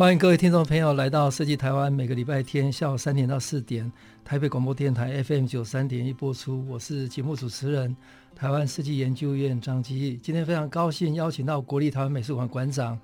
[0.00, 3.92] 欢迎各位听众朋友来到设计台湾，每个礼拜天下午三点到四点，
[4.24, 6.66] 台北广播电台 FM 九三点一播出。
[6.66, 7.94] 我是节目主持人，
[8.34, 10.16] 台湾设计研究院张基义。
[10.22, 12.98] 今天非常高兴邀请到国立台湾美术馆馆长，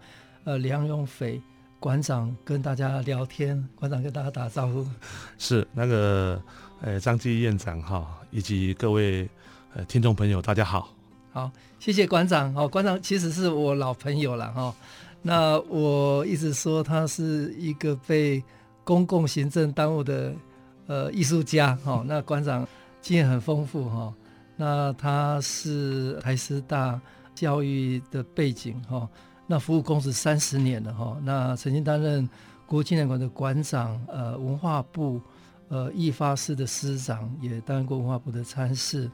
[0.44, 1.38] 呃，梁永斐
[1.78, 3.62] 馆长跟大家聊天。
[3.74, 4.86] 馆长跟大家打招呼。
[5.36, 6.42] 是那个，
[6.80, 9.28] 呃，张基义院长哈，以及各位
[9.74, 10.88] 呃听众朋友，大家好。
[11.30, 12.54] 好，谢谢馆长。
[12.56, 14.62] 哦，馆长其实是我老朋友了哈。
[14.62, 14.74] 哦
[15.26, 18.40] 那我一直说他是一个被
[18.84, 20.32] 公共行政耽误的
[20.86, 22.04] 呃艺术家哈。
[22.06, 22.64] 那馆长
[23.02, 24.14] 经验很丰富哈。
[24.56, 27.00] 那他是台师大
[27.34, 29.08] 教育的背景哈。
[29.48, 31.18] 那服务公司三十年了哈。
[31.24, 32.28] 那曾经担任
[32.64, 35.20] 国父纪念馆的馆长，呃，文化部
[35.66, 39.10] 呃艺发司的司长，也担任过文化部的参事。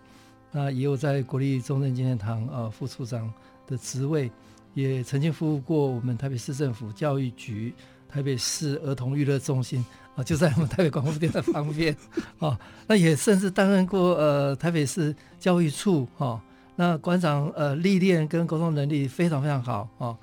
[0.50, 3.32] 那也有在国立中正纪念堂呃副处长
[3.66, 4.30] 的职位。
[4.74, 7.74] 也曾经服务过我们台北市政府教育局、
[8.08, 9.84] 台北市儿童娱乐中心
[10.16, 11.96] 啊，就在我们台北广播电台旁边
[12.38, 12.58] 啊。
[12.88, 16.40] 那也甚至担任过呃台北市教育处哈。
[16.76, 20.16] 那馆长呃历练跟沟通能力非常非常好啊。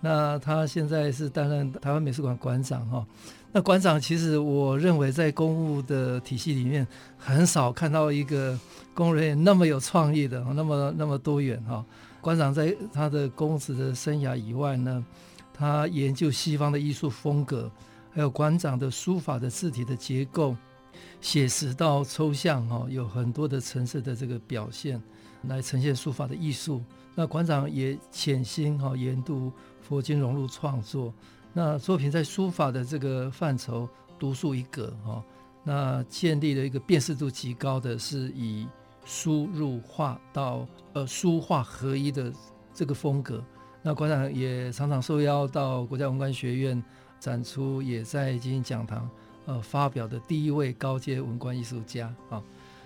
[0.00, 3.06] 那他现在是担任台湾美术馆馆长哈。
[3.52, 8.58] 那馆长其实我认为在公务的体系里面很少看到一个
[8.92, 11.82] 工人那么有创意的，那么那么多元哈。
[12.24, 15.04] 馆长在他的公职的生涯以外呢，
[15.52, 17.70] 他研究西方的艺术风格，
[18.10, 20.56] 还有馆长的书法的字体的结构，
[21.20, 24.98] 写实到抽象哈，有很多的层次的这个表现，
[25.48, 26.82] 来呈现书法的艺术。
[27.14, 29.52] 那馆长也潜心哈研读
[29.82, 31.12] 佛经融入创作，
[31.52, 33.86] 那作品在书法的这个范畴
[34.18, 35.22] 独树一格哈，
[35.62, 38.66] 那建立了一个辨识度极高的，是以。
[39.04, 42.32] 书入画到呃书画合一的
[42.72, 43.42] 这个风格，
[43.82, 46.82] 那馆长也常常受邀到国家文官学院
[47.20, 49.08] 展出，也在进行讲堂
[49.46, 52.42] 呃发表的第一位高阶文官艺术家啊。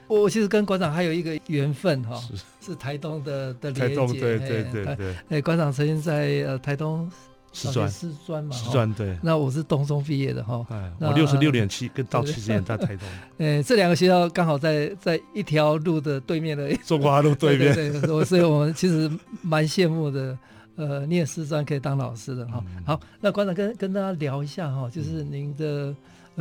[0.07, 2.21] 我其实跟馆长还有一个缘分哈，
[2.61, 5.17] 是台东的的连结，对对对对。
[5.29, 7.11] 哎，馆长曾经在呃台东。
[7.59, 9.19] 师专，师专嘛，师专对。
[9.23, 10.65] 那我是东中毕业的哈。
[10.71, 13.09] 哎，我六十六点七跟到七十年在台东。
[13.39, 16.75] 哎，这两个学校刚好在在一条路的对面的。
[16.87, 17.75] 中华路对面。
[17.75, 19.11] 对，对，所以我们其实
[19.43, 20.39] 蛮羡慕的。
[20.77, 22.63] 呃，念师专可以当老师的哈。
[22.87, 25.93] 好，那馆长跟跟大家聊一下哈，就是您的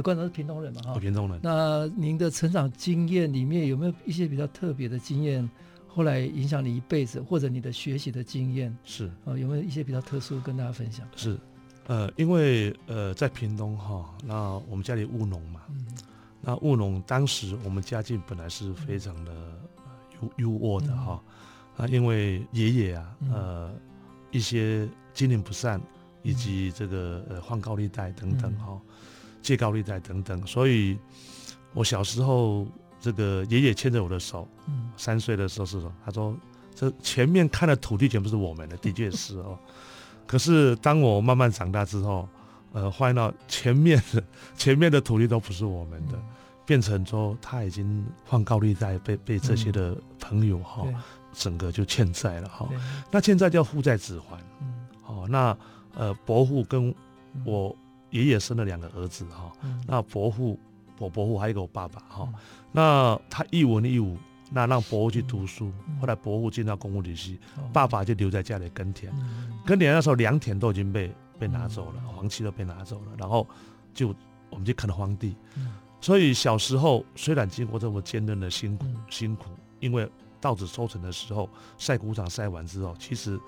[0.04, 1.00] 馆长是屏东人嘛哈。
[1.00, 1.40] 屏东人。
[1.42, 5.50] 那您的成长经验里面有没有一些比较特别的经验？
[5.98, 9.08] 后来影响你一辈子，或者你的学习的经验是。
[9.26, 11.08] 啊，有没有一些比较特殊跟大家分享？
[11.16, 11.36] 是，
[11.88, 15.88] 呃，因为呃，在屏东哈，那我们家里务农嘛，嗯、
[16.40, 19.32] 那务农当时我们家境本来是非常的
[20.38, 21.14] 优优渥的哈，
[21.78, 23.80] 啊、嗯、因为爷爷啊，呃，嗯、
[24.30, 25.82] 一些经营不善，
[26.22, 28.82] 以及这个呃换高利贷等等哈，嗯、
[29.42, 30.96] 借高利贷等等，所以
[31.74, 32.68] 我小时候。
[33.00, 36.36] 这个爷爷牵着我的手，嗯，三岁的时候是说，他说
[36.74, 39.58] 这前面看的土地全部是我们的，的确是哦。
[40.26, 42.28] 可是当我慢慢长大之后，
[42.74, 44.24] 呃，发现到前面的
[44.58, 46.20] 前面的土地都不是我们的，
[46.66, 50.86] 变成说他已经放高利贷，被被这些的朋友哈，
[51.34, 52.68] 整个就欠债了哈。
[53.10, 54.38] 那欠债叫负债子还，
[55.06, 55.58] 哦，那
[55.96, 56.94] 呃伯父跟
[57.46, 57.74] 我
[58.10, 59.52] 爷爷生了两个儿子哈，
[59.86, 60.60] 那伯父。
[61.00, 62.28] 我伯父还有一个我爸爸哈，
[62.78, 64.16] 那他一文一武，
[64.52, 67.40] 那让伯父去读书，后来伯父进到公务体系，
[67.74, 69.12] 爸爸就留在家里耕田，
[69.66, 73.48] 耕田那时候良田都已经被被拿走了，黄旗都被拿走了，然后
[73.96, 74.14] 就
[74.52, 75.36] 我们就垦荒地，
[76.00, 79.46] 所以小时候虽然经过这么艰难的辛苦辛苦，
[79.80, 80.08] 因为
[80.40, 81.50] 稻子收成的时候
[81.80, 83.40] 晒谷场晒完之后，其实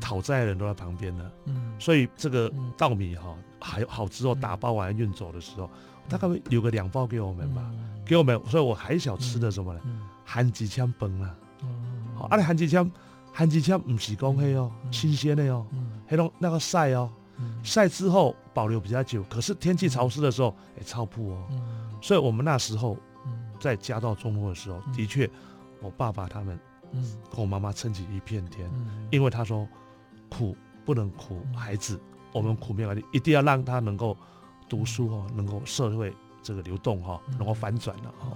[0.00, 1.30] 讨债的人都在旁边呢，
[1.78, 5.68] 所以这个稻米哈还好之后打包完运走的时候。
[6.08, 7.70] 大概会留个两包给我们吧，
[8.04, 9.80] 给我们，所以我还小吃的什么呢？
[10.24, 11.34] 番薯签饭啊，
[12.16, 12.90] 好，啊，番薯签，
[13.32, 15.66] 番薯签不是讲黑哦，新鲜的哦，
[16.06, 17.10] 黑龙那个晒哦，
[17.62, 21.46] 晒之后保留比较久，可是天气潮湿的时候也超铺哦，
[22.00, 22.96] 所以我们那时候
[23.58, 25.28] 在家道中落的时候，的确，
[25.80, 26.58] 我爸爸他们
[27.30, 28.70] 跟我妈妈撑起一片天，
[29.10, 29.66] 因为他说
[30.28, 32.00] 苦不能苦孩子，
[32.32, 34.16] 我们苦没关系，一定要让他能够
[34.70, 36.10] 读书哦，能够社会
[36.42, 38.28] 这个流动哈，能够反转了哈。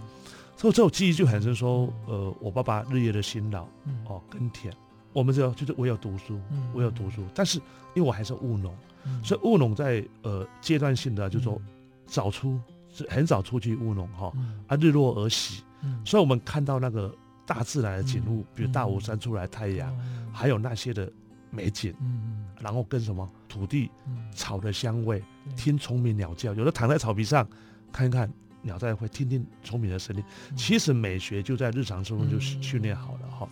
[0.56, 3.62] 所以这种记忆就很深，说呃，我爸爸日夜的辛劳
[4.06, 4.72] 哦，耕田，
[5.12, 6.40] 我们就就是我有读书，
[6.72, 7.58] 我有读书，但是
[7.94, 8.74] 因为我还是务农，
[9.22, 11.60] 所以务农在呃阶段性的就是说
[12.06, 12.58] 早出
[12.92, 14.32] 是很早出去务农哈，
[14.66, 15.62] 啊日落而息，
[16.04, 17.12] 所以我们看到那个
[17.44, 19.94] 大自然的景物，比如大武山出来太阳，
[20.32, 21.10] 还有那些的
[21.54, 23.90] 美景，嗯然后跟什么土地
[24.34, 25.22] 草的香味，
[25.56, 27.46] 听虫鸣鸟叫，有的躺在草皮上
[27.92, 28.28] 看一看。
[28.66, 30.24] 鸟在会听听虫鸣的声音，
[30.56, 33.46] 其实美学就在日常生活中就训练好了哈。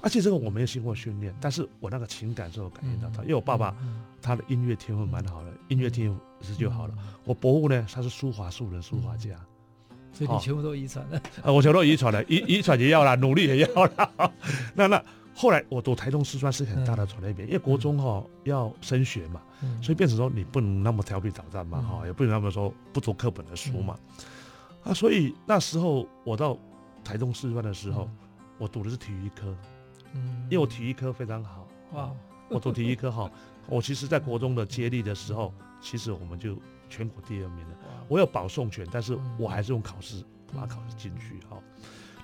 [0.00, 3.76] 而且这个我没有经过训练，但是我那个情感是我感应到他，因为我爸爸
[4.22, 6.94] 他的音乐天赋蛮好的，音乐天赋是就好了。
[7.24, 9.36] 我伯父呢，他是书法素人，书法家，
[10.14, 11.20] 所以你全部都遗传了。
[11.42, 14.10] 啊，我全部都遗传了，遗遗传也要啦，努力也要啦。
[14.74, 15.04] 那那
[15.34, 19.42] 后来我读台东师专是很大的转捩点，因为国中哈要升学嘛，
[19.82, 23.98] 所以变成说你不能那么调皮捣蛋嘛哈，也不能那么说不读课本的书嘛。
[24.84, 26.56] 啊，所以那时候我到
[27.02, 28.08] 台东师专的时候，
[28.58, 29.54] 我读的是体育科，
[30.12, 32.12] 嗯，因为我体育科非常好，哇，
[32.48, 33.28] 我读体育科哈，
[33.66, 36.56] 我其实在国中的接力的时候，其实我们就
[36.88, 37.76] 全国第二名了，
[38.08, 40.22] 我有保送权，但是我还是用考试
[40.54, 41.58] 把它考试进去，哈。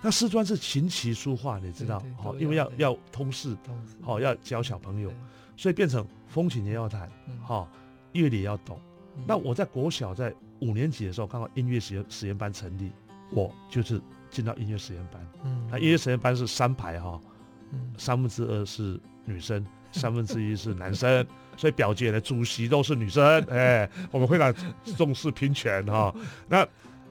[0.02, 3.56] 那师专是琴棋书画，你知道，好，因为要要通识，
[4.00, 5.12] 好，要教小朋友，
[5.56, 7.10] 所以变成风琴也要弹，
[7.42, 7.68] 好，
[8.12, 8.80] 乐理也要懂。
[9.26, 10.34] 那我在国小在。
[10.62, 12.92] 五年级的时候，刚好音乐实验实验班成立，
[13.30, 13.98] 我就是
[14.30, 15.26] 进到音乐实验班。
[15.42, 17.18] 嗯，那音乐实验班是三排哈，
[17.72, 21.26] 嗯，三分之二是女生，三分之一是男生，
[21.56, 23.42] 所以表姐的主席都是女生。
[23.48, 24.54] 哎，我们非常
[24.98, 26.14] 重视平权哈。
[26.46, 26.68] 那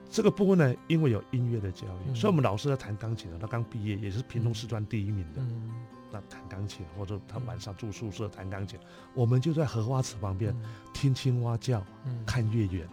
[0.10, 5.42] 这个部分呢，因为有音乐的教育，所以我们老师在弹钢琴的，他刚毕业也是屏东师专第一名的。
[6.12, 8.80] 那弹钢琴，或者他晚上住宿舍弹钢琴，
[9.14, 10.56] 我们就在荷花池旁边
[10.92, 11.86] 听青蛙叫，
[12.26, 12.88] 看月圆。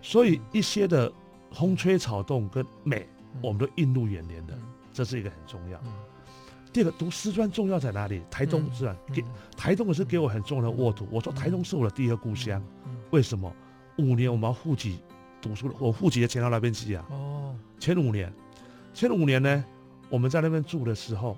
[0.00, 1.12] 所以一些的
[1.52, 3.06] 风吹草动跟美，
[3.42, 4.58] 我们都映入眼帘的，
[4.94, 5.78] 这是一个很重要。
[6.72, 8.22] 第二个读师专重要在哪里？
[8.30, 8.96] 台东是吧？
[9.12, 9.22] 给
[9.54, 11.06] 台东也是给我很重要的沃土。
[11.10, 12.62] 我说台东是我的第二故乡，
[13.10, 13.52] 为什么？
[13.98, 15.00] 五年我们要户籍
[15.40, 17.04] 读书，我户籍也迁到那边去啊。
[17.10, 18.32] 哦，前五年，
[18.94, 19.64] 前五年呢，
[20.08, 21.36] 我们在那边住的时候，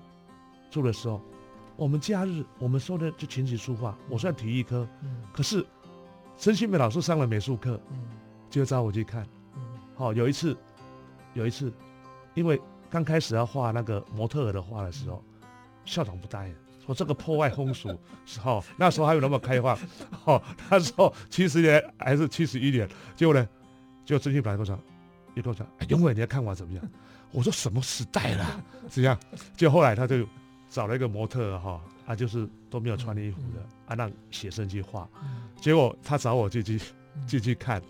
[0.70, 1.20] 住的时候，
[1.76, 5.64] 我们假日我们说的就琴棋书画，我算体育科，嗯可是。
[6.42, 7.98] 曾新美老师上了美术课，嗯
[8.48, 9.26] 就找我去看。
[9.94, 10.56] 好，有一次，
[11.34, 11.70] 有一次，
[12.32, 12.58] 因为
[12.88, 15.22] 刚开始要画那个模特儿的画的时候，
[15.84, 16.54] 校长不答应，
[16.86, 17.94] 说这个破坏风俗。
[18.38, 19.78] 好，那时候还有那么开放。
[20.24, 23.46] 哦，那时候七十年还是七十一年，结果呢，
[24.10, 24.78] 就曾新美跟我讲，
[25.34, 26.84] 又跟我讲，永伟你要看我怎么样？
[27.30, 28.64] 我说什么时代了？
[28.90, 29.16] 这样，
[29.56, 30.26] 就后来他就
[30.68, 31.80] 找了一个模特儿哈。
[32.04, 35.08] 他就是都没有穿衣服的，啊，让写生去画，
[35.60, 36.80] 结果他找我进去
[37.24, 37.80] 进去看，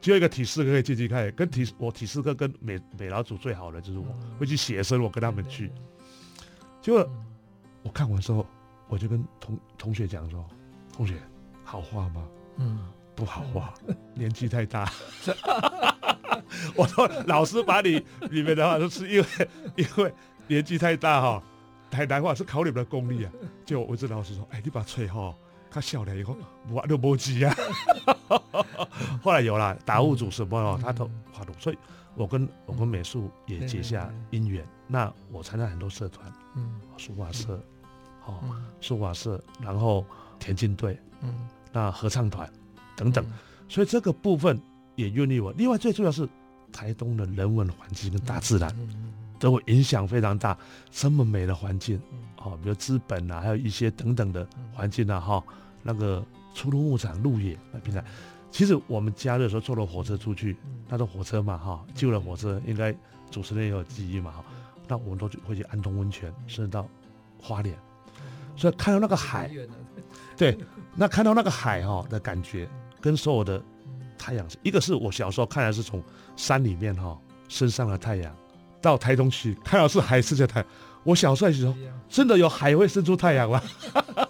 [0.00, 4.06] 只有一个体适课可以进去看，跟体我体适课跟美美老祖最好的就是我
[4.40, 5.70] 会去写生，我跟他们去，
[6.82, 7.08] 结果
[7.84, 8.44] 我看完之后，
[8.88, 10.44] 我就跟同同学讲说，
[10.92, 11.14] 同学
[11.62, 12.26] 好画吗？
[12.56, 12.88] 嗯，
[13.20, 13.74] 不好画，
[14.16, 14.90] 年纪太大。
[16.74, 19.26] 我说老师把你里面的话都是因为
[19.76, 20.12] 因为
[20.48, 21.42] 年纪太大哈。
[21.90, 23.32] 太难画是考你们的功力啊！
[23.66, 25.34] 就我这老师说：“哎，你把吹哈，
[25.68, 26.36] 他笑了以后，
[26.70, 27.52] 我都没急啊。”
[29.20, 31.78] 后来有了达悟组什么哦，他都画图，所以
[32.14, 34.64] 我跟我跟美术也结下姻缘。
[34.86, 37.60] 那我参加很多社团，嗯，书画社，
[38.24, 38.38] 哦，
[38.80, 40.06] 书画社，然后
[40.38, 42.48] 田径队，嗯，那合唱团
[42.96, 43.24] 等等，
[43.68, 44.60] 所以这个部分
[44.96, 45.52] 也孕育我。
[45.52, 46.28] 另外最重要是
[46.72, 48.74] 台东的人文环境跟大自然。
[49.40, 50.54] 都会影响非常大，
[50.90, 51.98] 这么美的环境，
[52.36, 55.42] 哦，比如资本啊，还有一些等等的环境啊，哈，
[55.82, 58.04] 那个出入牧场、鹿野那平台，
[58.50, 60.58] 其实我们假日的时候坐了火车出去，
[60.90, 62.94] 那坐火车嘛，哈，旧的火车应该
[63.30, 64.44] 主持人也有记忆嘛，哈，
[64.86, 66.86] 那我们都会去安东温泉，甚至到
[67.40, 67.74] 花莲，
[68.56, 69.50] 所以看到那个海，
[70.40, 70.56] 对，
[70.96, 72.66] 那看到那个海哈的感觉，
[72.98, 73.62] 跟所有的
[74.16, 76.02] 太阳，一个是我小时候看来是从
[76.34, 77.14] 山里面哈
[77.46, 78.34] 升上了太阳。
[78.80, 80.68] 到台东去，看到是海，是在太阳。
[81.04, 81.74] 我小时候时候，
[82.08, 83.62] 真的有海会生出太阳吗？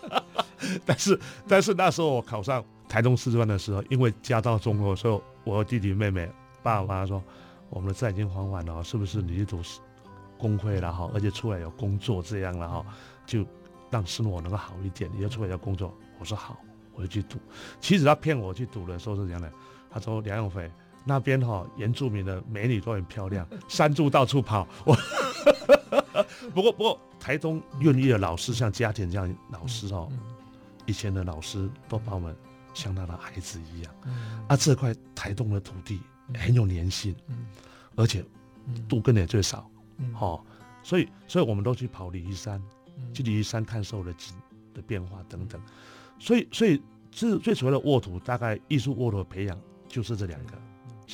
[0.84, 6.28] 但是，但是那时候我考上台东师专的时候，因为家道中落，所以我和弟弟妹妹、
[6.60, 7.22] 爸爸妈妈说，
[7.68, 9.60] 我们的债已经还完了，是不是你去读
[10.36, 11.08] 公会了哈？
[11.14, 12.84] 而且出来有工作这样了哈，
[13.24, 13.46] 就
[13.90, 15.10] 让生活能够好一点。
[15.14, 16.58] 你就出来要工作，我说好，
[16.94, 17.38] 我就去赌。
[17.80, 19.52] 其实他骗我去赌的时候是这样的，
[19.90, 20.70] 他说梁永辉。
[21.02, 24.68] 那边哈，原住民的美女都很漂亮， 山猪到处跑。
[24.84, 24.94] 我
[26.54, 30.12] 不过不过，台东愿意的老师像家庭这样老师哦，
[30.84, 32.36] 以前的老师都把我们
[32.74, 33.94] 像他的孩子一样。
[34.04, 36.00] 嗯啊，这块台东的土地
[36.34, 37.46] 很有粘性，嗯
[37.96, 38.22] 而且
[38.86, 40.38] 杜根也最少，嗯哦，
[40.82, 42.62] 所以所以我们都去跑梨山，
[43.00, 43.14] 嗯。
[43.14, 44.34] 去梨山看兽的景
[44.74, 45.60] 的变化等等。
[46.18, 46.80] 所以所以
[47.10, 50.58] 最最主要的沃土，大概艺术沃土的培养就是这两个，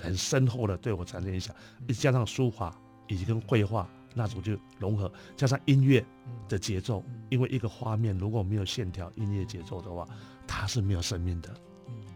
[0.02, 1.54] 很深厚的对我产生影响，
[1.88, 2.76] 加上书法
[3.06, 6.04] 以及跟绘画那种就融合，加上音乐
[6.48, 10.06] 的节奏，因为一个画面如果没有线条、音乐节奏的话，
[10.46, 11.54] 它是没有生命的，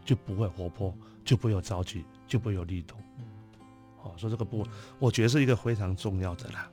[0.04, 2.96] 就不会活泼，就不会有朝气，就不会有力度。
[4.02, 6.70] 哦，所以这个部分，我觉得是一个非常重要的啦。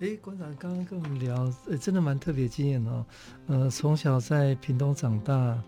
[0.00, 3.04] 哎，馆长刚刚跟我们聊，呃，真的蛮特别经验哦。
[3.48, 5.60] 呃，从小在屏东长大，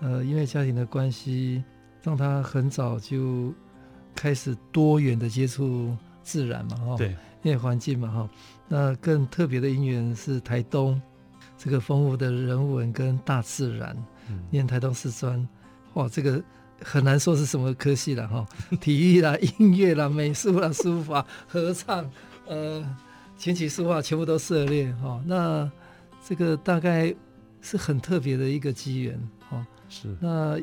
[0.00, 1.62] 呃，因为家庭的关系，
[2.02, 3.54] 让他很早就
[4.12, 6.94] 开始多元的接触自然嘛，哈、哦。
[6.98, 7.14] 对。
[7.42, 8.30] 因为环境嘛，哈。
[8.66, 11.00] 那更特别的因缘是台东
[11.56, 13.96] 这个丰富的人文跟大自然。
[14.28, 14.42] 嗯。
[14.50, 15.48] 念台东师专，
[15.94, 16.42] 哇，这个。
[16.84, 18.46] 很难说是什么科系了哈，
[18.82, 22.04] 体育啦、音乐啦、美术啦、书法、合唱，
[22.46, 22.84] 呃，
[23.36, 25.22] 琴棋书画全部都涉猎哈。
[25.26, 25.70] 那
[26.24, 27.14] 这个大概
[27.60, 29.66] 是很特别的一个机缘哈。
[29.88, 30.16] 是。
[30.20, 30.58] 那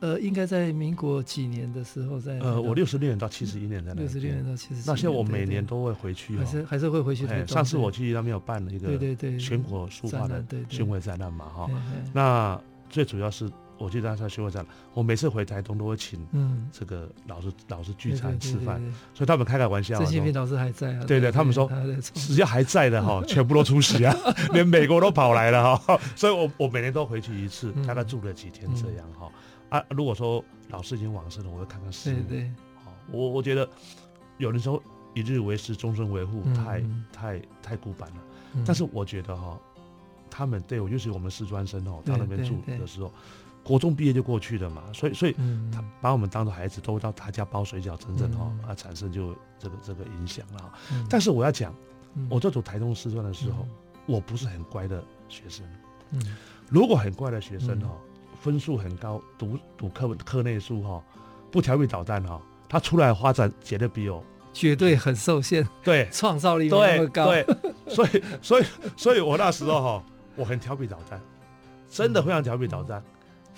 [0.00, 2.38] 呃，应该在民国几年的时候在？
[2.38, 4.00] 呃，我六十六年到七十一年在那。
[4.00, 4.82] 六十六年到七十。
[4.86, 6.36] 那现在我每年都会回去。
[6.36, 7.26] 还是还是会回去。
[7.46, 11.70] 上次我去那边有办了一个对对对全国书画的巡回展览嘛哈。
[12.12, 13.50] 那最主要是。
[13.80, 16.20] 我记得他在学会上，我每次回台东都会请
[16.70, 18.78] 这个老师、嗯、老师聚餐吃饭，
[19.14, 19.96] 所以他们开开玩笑。
[19.96, 21.04] 曾庆平老师还在啊？
[21.06, 21.70] 对对，他们说
[22.12, 24.14] 只要还在的哈， 全部都出席啊，
[24.52, 25.98] 连美国都跑来了哈。
[26.14, 29.32] 所以我我每年都回去一次，大概住了几天这样哈。
[29.70, 32.18] 啊，如果说老师已经往生了，我会看看师母。
[32.28, 32.50] 对对，
[33.10, 33.66] 我我觉得
[34.36, 34.82] 有的时候
[35.14, 38.16] 一日为师，终身为父，太太太古板了。
[38.66, 39.58] 但是我觉得哈，
[40.28, 43.10] 他们对我，尤其我们师专生哦，到那边住的时候。
[43.70, 45.36] 国中毕业就过去了嘛，所以所以
[45.72, 50.72] 他把我们当做孩子，都会到他家包水饺，真正哈啊产生就这个这个影响了。
[51.08, 51.72] 但是我要讲，
[52.28, 53.64] 我在读台中师专的时候，
[54.06, 55.64] 我不是很乖的学生。
[56.68, 57.90] 如果很乖的学生哈，
[58.42, 61.00] 分数很高，读读课课内书哈，
[61.52, 64.20] 不调皮捣蛋哈，他出来发展绝对比我
[64.52, 65.64] 绝对很受限。
[65.84, 67.26] 对，创造力没那么高。
[67.26, 67.46] 对，
[67.86, 68.64] 所以所以
[68.96, 71.20] 所以我那时候哈，我很调皮捣蛋，
[71.88, 73.00] 真的非常调皮捣蛋。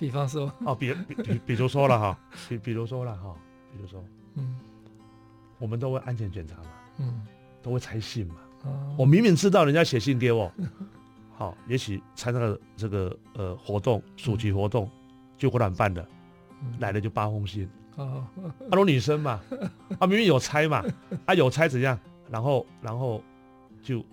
[0.02, 0.52] 比方说。
[0.66, 2.18] 哦，比比比，比如说了哈，
[2.48, 3.32] 比比如说了哈，
[3.72, 4.04] 比如说，
[4.34, 4.58] 嗯，
[5.60, 7.24] 我们都会安全检查嘛，嗯，
[7.62, 10.50] 都会拆信嘛，哦，我明明知道人家写信给我，
[11.38, 14.90] 好，也许参加了这个呃活动，暑期活动，
[15.38, 16.04] 就果然办的，
[16.80, 19.40] 来了就八封信，哦，啊，都女生嘛，
[20.00, 20.84] 啊，明明有拆嘛，
[21.26, 21.96] 啊，有拆怎样？
[22.28, 23.22] 然后然后
[23.84, 24.04] 就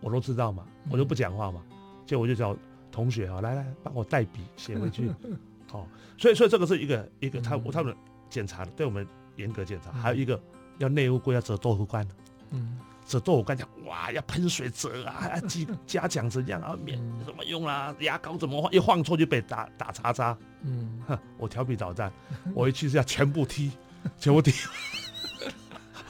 [0.00, 1.60] 我都知道嘛，我就不讲话嘛，
[2.06, 2.56] 结果我就叫。
[2.94, 5.10] 同学啊，来来帮我代笔写回去，
[5.66, 7.92] 好，所以所以这个是一个一个他他们
[8.30, 10.40] 检查的，对我们严格检查，还有一个
[10.78, 12.06] 要内务柜要折豆腐干，
[12.50, 16.96] 嗯，折豆腐干讲哇要喷水折啊， 要加加奖怎样啊，免
[17.26, 22.12] 怎么用啦，牙膏怎么换，一晃错就被打打叉叉，嗯，哼，我调皮捣蛋，
[22.54, 23.72] 我一去是要全部踢，
[24.16, 24.52] 全部踢，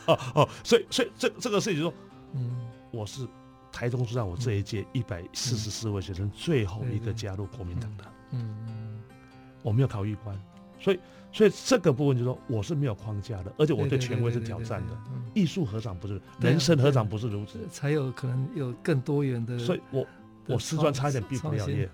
[0.05, 1.91] 哦哦，所以所以这这个事情说，
[2.35, 3.27] 嗯，我是。
[3.75, 9.01] 台中是让我这一届一百四十四位学生最后一个加入国民党的，嗯嗯，
[9.63, 10.39] 我没有考预官，
[10.79, 11.01] 所以
[11.33, 14.97] 所以这个部分就是说我是没有框架的，而且我对权威是挑战的，
[15.35, 20.07] 艺术何尝不是，人生何尝不是如此，才有可能有更多元的，所以我
[20.47, 21.91] 我师专差一点毕不了业。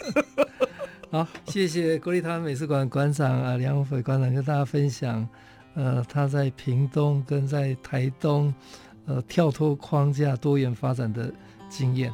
[1.12, 5.28] 好，谢谢国立台湾美术馆馆长啊梁文斐馆长跟大家分享，
[5.74, 8.54] 呃，他在屏东跟在台东。
[9.06, 11.32] 呃，跳脱框架、多元发展的
[11.68, 12.12] 经验。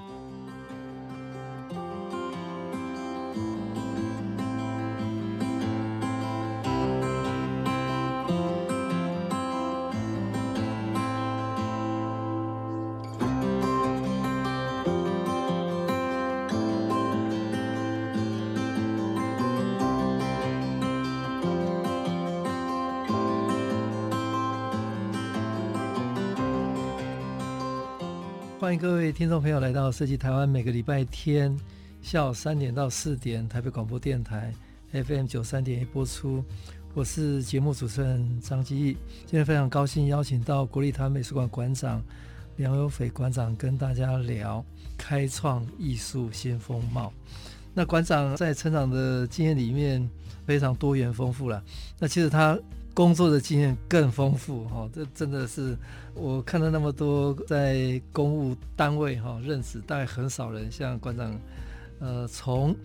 [28.63, 31.53] 欢迎各位听众朋友来到设计台湾，每个礼拜天
[32.01, 34.55] 下午三点到四点，台北广播电台
[34.93, 36.45] FM 九三点一播出。
[36.95, 42.01] 我是节目主持人张基义，今天非常高兴邀请到国立台湾美术馆馆长
[42.55, 44.65] 梁有斐馆长跟大家聊
[44.97, 47.13] 开创艺术新风貌。
[47.75, 50.09] 那馆长在成长的经验里面
[50.47, 51.61] 非常多元丰富了。
[51.99, 52.57] 那其实他。
[52.95, 55.77] 工作的经验更丰富哈，这真的是
[56.15, 61.39] 我看到那么多在公务单位哈认识，大概很少人像馆长
[62.01, 62.77] 呃，从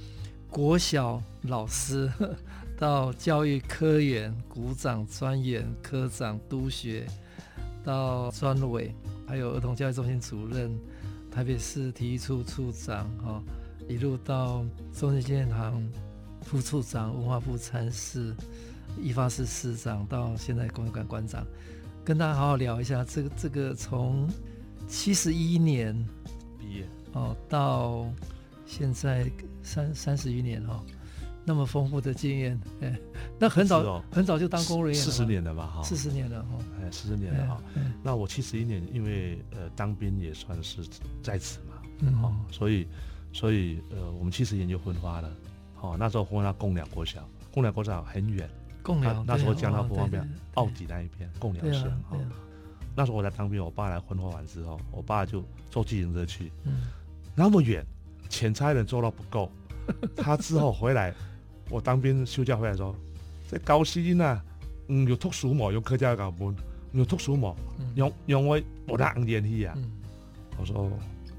[0.49, 2.09] 国小老师
[2.79, 7.05] 到教育科员、股长、专员、科长、督学，
[7.83, 8.95] 到专委，
[9.27, 10.73] 还有儿童教育中心主任、
[11.29, 13.43] 台北市体育处处长，哈、
[13.89, 15.85] 一路到中正纪念堂
[16.43, 18.33] 副处长、文化部参事、
[19.01, 21.45] 义发是市长，到现在公园馆馆长，
[22.03, 24.27] 跟大家好好聊一下这个这个从
[24.87, 25.93] 七十一年
[26.57, 26.85] 毕业。
[27.13, 28.05] 哦到。
[28.69, 29.31] 现在
[29.63, 30.83] 三三十余年哈，
[31.45, 32.99] 那么丰富的经验，哎，
[33.39, 37.63] 那很早、哦、很早就当公务员，四十年了吧哈，四十年了哈，哎，四十年了哈。
[38.03, 40.85] 那我七十一年，因为呃当兵也算是
[41.23, 42.85] 在此嘛，嗯，好，所以
[43.31, 45.31] 所以呃我们七十年就分发了，
[45.73, 48.49] 好，那时候分发贡寮国小，贡寮国小很远，
[48.87, 52.17] 贡寮那时候江到不方便，澳底那一边贡寮县哈，
[52.95, 56.83] 那时候我在当兵，我爸来分发完之后，我爸就坐自行车去，嗯，
[57.35, 57.85] 那么远。
[58.29, 59.49] 钱差人做到不够，
[60.15, 61.13] 他之后回来，
[61.69, 62.93] 我当兵休假回来说，
[63.47, 64.43] 在高兴啊，
[64.87, 66.55] 嗯，有读书嘛，有客家讲本，
[66.91, 67.55] 有读书嘛，
[67.95, 69.77] 用用我我当联系啊，
[70.57, 70.89] 我说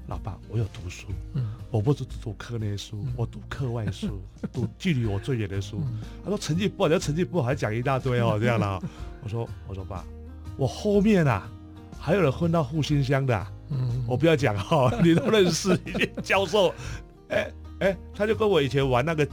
[0.09, 4.19] 老爸，我有读书，嗯、我不是只读课内书，我读课外书，
[4.51, 5.79] 读距离我最远的书。
[5.83, 8.81] 嗯、他说成绩不好，这成绩不好还讲一大堆哦， 这样了。
[9.23, 10.03] 我说我说爸，
[10.57, 11.47] 我后面啊
[11.99, 13.51] 还有人混到复兴乡的、啊。
[13.69, 15.79] 嗯，我不要讲哈， 你都认识
[16.23, 16.73] 教授，
[17.27, 19.27] 哎哎，他就跟我以前玩那个，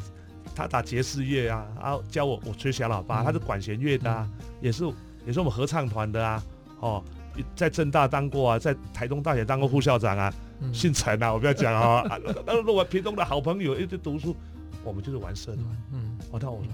[0.54, 4.28] 他打爵士乐啊，然后教我我吹小喇叭，他是管弦乐的啊，
[4.60, 4.84] 也是
[5.26, 6.42] 也是我们合唱团的啊，
[6.80, 7.02] 哦，
[7.54, 10.32] 在政大当过啊，在台东大学当过副校长啊，
[10.72, 12.02] 姓陈啊，我不要讲啊，
[12.46, 14.34] 那是我屏东的好朋友，一直读书，
[14.84, 16.70] 我们就是玩社团，嗯，我到我说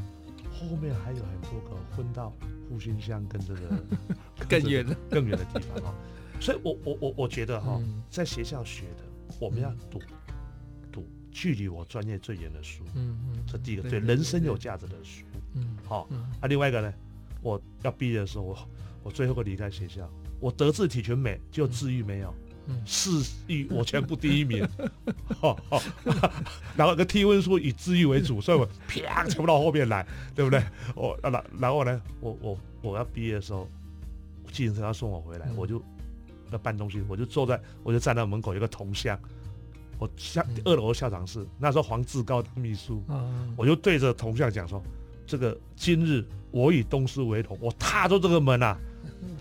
[0.51, 2.33] 后面还有很多个混到
[2.69, 3.61] 复兴乡跟这个
[4.49, 4.87] 更远。
[4.87, 5.95] 的更远的地方啊。
[6.41, 9.05] 所以我，我我我我觉得哈，在学校学的，
[9.39, 10.01] 我们要读
[10.91, 16.09] 读距离我专业最远的书，嗯嗯，这第一个对人生有价值的书，嗯，好，
[16.41, 16.93] 啊，另外一个呢，
[17.43, 18.59] 我要毕业的时候，我
[19.05, 20.09] 我最后一个离开学校，
[20.43, 22.35] 我德智体全美，就智育没有，
[22.67, 23.11] 嗯，视
[23.47, 24.69] 育我全部第一名，
[26.77, 30.63] 然后个体温书以智育为主，所以我啪全部到后面来，对不对？
[30.95, 33.67] 我然然后呢，我我我要毕业的时候，
[34.53, 35.83] 计程车要送我回来，我就。
[36.51, 39.19] 要搬东西，我就坐在，我就站在门口，有个铜像，
[39.99, 43.03] 我校二楼校长室，那时候黄志高当秘书，
[43.57, 44.83] 我就对着铜像讲说
[45.27, 48.77] ：“这个今日我以东施为同，我踏出这个门啊，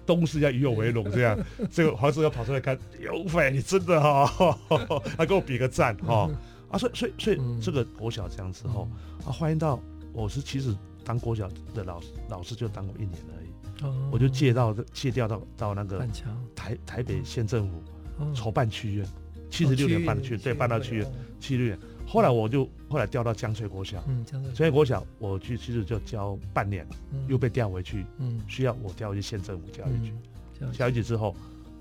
[0.06, 1.38] 东施要与我为荣。”这样，
[1.72, 4.58] 这个黄志高跑出来看，有匪，你真的哈，
[5.18, 6.30] 他给我比个赞哈
[6.70, 8.88] 啊，所以所以所以这个国小这样之后
[9.26, 9.80] 啊，欢迎到
[10.14, 13.52] 我是其实当国小的老师，老师就当过一年而已。
[14.12, 16.06] 我就借到借调到到那个
[16.56, 17.82] 台台北县政府
[18.36, 19.08] 筹办区院，
[19.50, 21.80] 七十六年办的区，对，办到区院七十六年。
[22.12, 25.02] 后来我就后来调到江翠国小，嗯，江翠国小。
[25.18, 26.86] 我去其实就教半年，
[27.30, 30.14] 又被调回去，嗯，需要我调回去县政府教育局，
[30.78, 31.34] 教育局之后，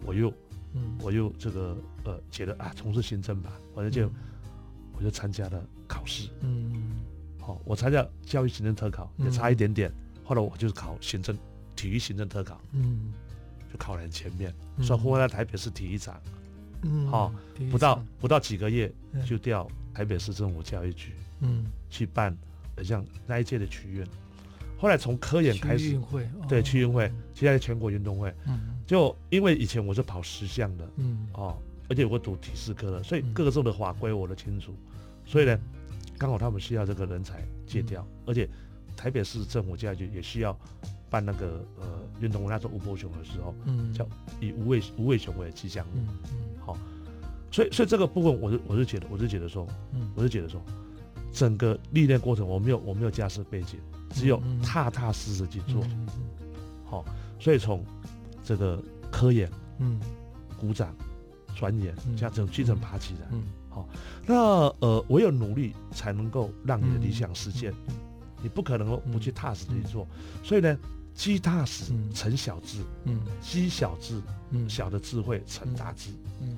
[0.04, 0.32] 我又，
[0.74, 0.96] 嗯。
[1.02, 4.12] 我又这个呃觉得啊从事行政吧，我就就
[4.96, 7.00] 我就参加了考试，嗯，
[7.40, 11.36] 好，我参加教育行政特考也差一点点，后来我就是考行政。
[11.76, 13.10] 体育行政特考，嗯，
[13.72, 16.20] 就考了很前面，所以后来在台北市体育场，
[16.82, 17.32] 嗯，好，
[17.70, 18.92] 不到不到几个月
[19.26, 19.66] 就调
[20.00, 22.34] 台北市政府教育局，嗯，去办
[22.82, 24.06] 像那一届的区院，
[24.78, 26.00] 后来从科研开始，
[26.48, 31.54] 对区运会，现在全国运动会，嗯，就因为以前我是跑十项的，嗯，哦，
[31.86, 34.72] 而且我读体适科的，所以各个州的法规我都清楚，
[35.26, 35.60] 所以呢，
[36.16, 38.48] 刚好他们需要这个人才借调，而且
[38.96, 40.58] 台北市政府教育局也需要。
[41.10, 41.86] 办那个呃
[42.20, 44.08] 运动会，那时候吴伯雄的时候，嗯，叫
[44.40, 46.78] 以吴伟吴伟雄为吉祥物，嗯嗯，好，
[47.50, 50.62] 所以所以这个部分，我是我是觉得，我是觉得说，嗯，我是觉得说，
[51.32, 53.78] 整个历练过程，我没有我没有家世背景，
[54.10, 56.06] 只有踏踏实实去做，嗯，
[56.84, 57.04] 好，
[57.38, 57.84] 所以从
[58.44, 59.98] 这个科研，嗯，
[60.58, 60.94] 股长，
[61.56, 63.88] 专研，这样从基层爬起来，嗯，好，
[64.26, 64.34] 那
[64.80, 67.74] 呃，唯有努力才能够让你的理想实现，
[68.42, 70.06] 你不可能不去踏实的去做，
[70.42, 70.78] 所以呢。
[71.12, 76.56] 积踏实成小智，嗯，积小智，嗯，小的智慧成大智，嗯，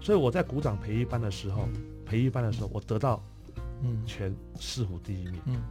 [0.00, 1.68] 所以我在鼓掌培育班的时候，
[2.06, 3.22] 培育班的时候，我得到，
[3.82, 5.62] 嗯，全市府第一名，嗯，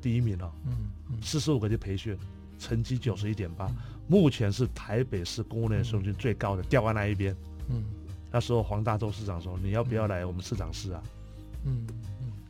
[0.00, 0.90] 第一名哦，嗯，
[1.22, 2.16] 四十五个去培训，
[2.58, 3.70] 成绩九十一点八，
[4.08, 7.34] 目前是台北市公务员生均最高的，调完那一边，
[7.68, 7.84] 嗯，
[8.30, 11.02] 那时候黄大洲市长说，你要不要来我们市长室啊？
[11.64, 11.86] 嗯，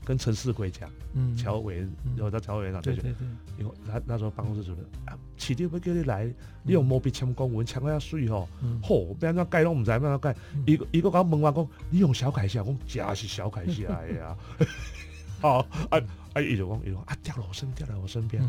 [0.05, 3.15] 跟陈世奎讲，嗯，乔委员，有到乔委员长对对对，
[3.59, 6.33] 因为他那时候办公室主任啊，市长要叫你来，
[6.65, 8.49] 你用毛笔签公文，签个遐水吼，
[8.83, 10.37] 吼，别安怎改拢唔知，别安怎改，
[10.67, 14.37] 伊伊个讲问我讲，你用小楷写，讲假是小楷写的呀，
[15.41, 15.59] 好，
[15.91, 16.01] 啊
[16.35, 18.43] 啊，伊就讲伊讲啊，掉了我身，掉了我身边，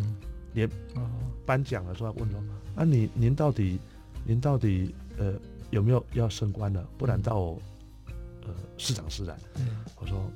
[0.53, 0.67] 连
[1.45, 2.43] 颁奖的时候问说，
[2.75, 3.79] 啊，你您到底，
[4.25, 5.33] 您到底呃
[5.69, 6.83] 有没有要升官的？
[6.97, 7.55] 不然到
[8.45, 9.37] 呃市长室来，
[9.99, 10.31] 我说。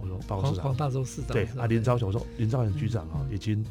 [0.00, 3.64] 我说报告市长，黄大州市长对啊，林昭贤，我说林昭雄局长啊，已经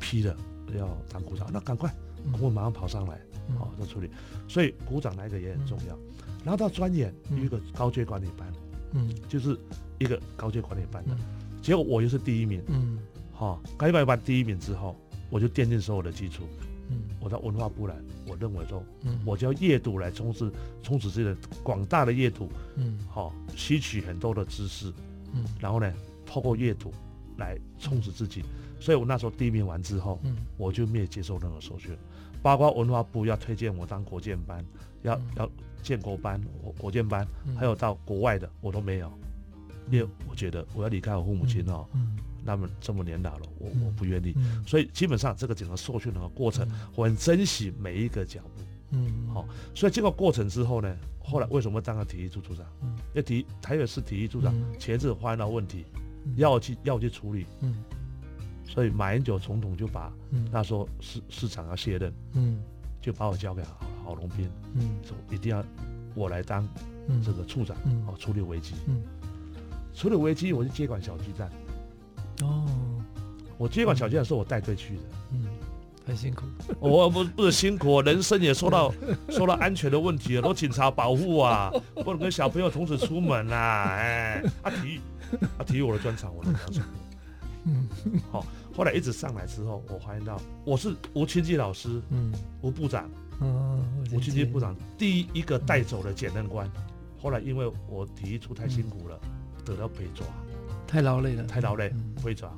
[0.00, 0.36] 批了
[0.76, 1.94] 要当股长，那赶快，
[2.40, 3.20] 我马上跑上来，
[3.58, 4.10] 好做处理。
[4.48, 5.98] 所以股长来一个也很重要。
[6.44, 8.52] 然后到专研有一个高阶管理班，
[8.92, 9.58] 嗯，就是
[9.98, 11.16] 一个高阶管理班的，
[11.62, 12.98] 结果我又是第一名，嗯，
[13.32, 14.96] 好，高阶班第一名之后，
[15.30, 16.44] 我就奠定所有的基础，
[16.90, 24.92] 嗯，我到文化部来，我认为说，嗯，我就要夜读来充实充实这个广大的夜读，嗯，好，吸取很多的知识。
[25.34, 25.92] 嗯，然后呢，
[26.24, 26.92] 透过阅读
[27.36, 28.42] 来充实自己，
[28.80, 31.96] 所以我那时候第一名完之后，嗯，我就没有接受任何受训，
[32.42, 34.64] 包括文化部要推荐我当国建班，
[35.02, 35.50] 要要
[35.82, 39.12] 建国班、国国建班，还有到国外的我都没有，
[39.90, 44.34] 因为我觉得我要离开我父母亲哦，嗯，那么这么年老了，我我不愿意，
[44.66, 49.44] 所以基本上这个整个受训的过程，我很珍惜每一个脚步，嗯，好，
[49.74, 50.96] 所以经过过程之后呢。
[51.24, 52.66] 后来为什么当了体育处处长？
[52.82, 55.86] 嗯，因为体台北市体育处长前阵发现到问题，
[56.36, 57.46] 要去要去处理。
[57.62, 57.82] 嗯，
[58.66, 60.12] 所以马英九总统就把
[60.52, 62.60] 那时候市市长要卸任，嗯，
[63.00, 65.64] 就把我交给郝郝龙斌，嗯，说一定要
[66.14, 66.68] 我来当
[67.24, 67.74] 这个处长，
[68.06, 68.74] 哦，处理危机。
[68.86, 69.02] 嗯，
[69.94, 71.50] 处理危机我就接管小巨蛋。
[72.42, 72.66] 哦，
[73.56, 75.02] 我接管小巨蛋是我带队去的。
[75.32, 75.46] 嗯。
[76.06, 76.44] 很辛苦，
[76.80, 78.92] 我不不是辛苦，人生也受到
[79.30, 81.72] 受到安全的问题，都警察保护啊，
[82.04, 85.00] 不能跟小朋友同时出门啊，哎，啊体育，
[85.58, 86.84] 啊体育我的专长，我的专长，
[87.64, 87.88] 嗯，
[88.30, 93.08] 好，后来一直上来之后，我发现到我是吴清基老师，嗯，吴部长，
[93.40, 94.44] 嗯，吴清基。
[94.44, 96.70] 部长第一一个带走的检任官，
[97.18, 99.18] 后来因为我体育处太辛苦了，
[99.64, 100.26] 得到被抓，
[100.86, 101.90] 太劳累了，太劳累，
[102.22, 102.52] 被抓，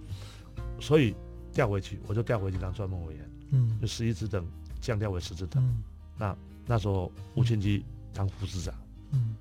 [0.80, 1.14] 所以
[1.52, 3.30] 调回去，我就调回去当专门委员。
[3.50, 4.44] 嗯，就十一职等
[4.80, 5.62] 降调为十职等。
[5.62, 5.82] 嗯、
[6.18, 8.74] 那那时候吴清基当副市长。
[9.12, 9.34] 嗯，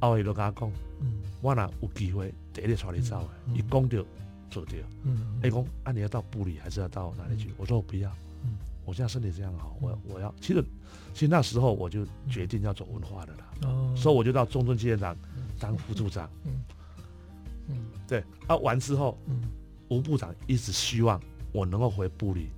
[0.00, 0.70] 后来就跟他讲，
[1.00, 4.06] 嗯，我若有机会第一个带你走的，一讲就
[4.50, 4.78] 做掉。
[5.04, 7.48] 嗯，哎讲，啊你要到部里还是要到哪里去？
[7.48, 8.10] 嗯、我说我不要。
[8.42, 10.34] 嗯，我现在身体这样好，我我要。
[10.40, 10.64] 其实，
[11.12, 13.68] 其实那时候我就决定要走文化的了。
[13.68, 13.94] 哦。
[13.96, 15.14] 所以我就到中正纪念堂
[15.58, 16.30] 当副处长。
[16.44, 16.52] 嗯。
[17.68, 17.76] 嗯。
[18.08, 18.24] 对。
[18.46, 19.42] 啊，完之后，嗯，
[19.88, 21.20] 吴部长一直希望
[21.52, 22.48] 我能够回部里。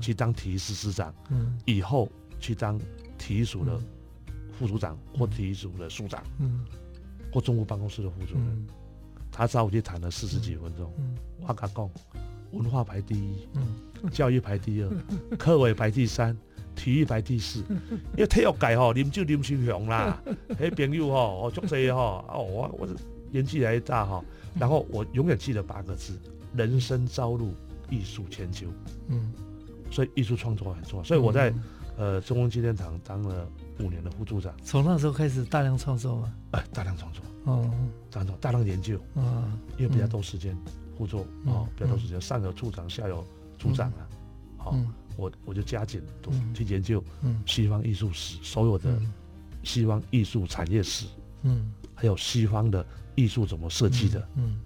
[0.00, 2.10] 去当体育司司长，嗯，以后
[2.40, 2.78] 去当
[3.16, 3.78] 体育署的
[4.58, 6.64] 副组长或体育署的署长，嗯，
[7.32, 8.66] 或中务办公室的副主任，
[9.30, 10.92] 他找我去谈了四十几分钟，
[11.40, 11.90] 我跟他讲，
[12.52, 14.90] 文化排第一，嗯，教育排第二，
[15.38, 16.36] 科委排第三，
[16.74, 17.60] 体育排第四，
[18.16, 20.20] 因为体育界吼，啉酒啉成熊啦，
[20.58, 22.88] 迄朋友吼，哦，足济吼，哦，我我
[23.30, 24.24] 年纪还大哈，
[24.58, 26.18] 然后我永远记得八个字：
[26.54, 27.52] 人生朝露，
[27.90, 28.66] 艺术千秋，
[29.08, 29.32] 嗯。
[29.90, 31.52] 所以艺术创作很重要，所以我在
[31.96, 33.48] 呃中央纪念堂当了
[33.80, 34.54] 五年的副处长。
[34.64, 36.34] 从那时候开始大量创作吗？
[36.52, 37.70] 哎，大量创作，哦，
[38.10, 40.56] 大量大量研究，啊，因为比较多时间
[40.96, 43.24] 辅助哦，比较多时间，上有处长，下有
[43.58, 44.08] 组长啊，
[44.56, 44.76] 好，
[45.16, 46.02] 我我就加紧
[46.54, 47.02] 去研究
[47.46, 48.90] 西方艺术史，所有的
[49.64, 51.06] 西方艺术产业史，
[51.42, 54.60] 嗯，还有西方的艺术怎么设计的，嗯，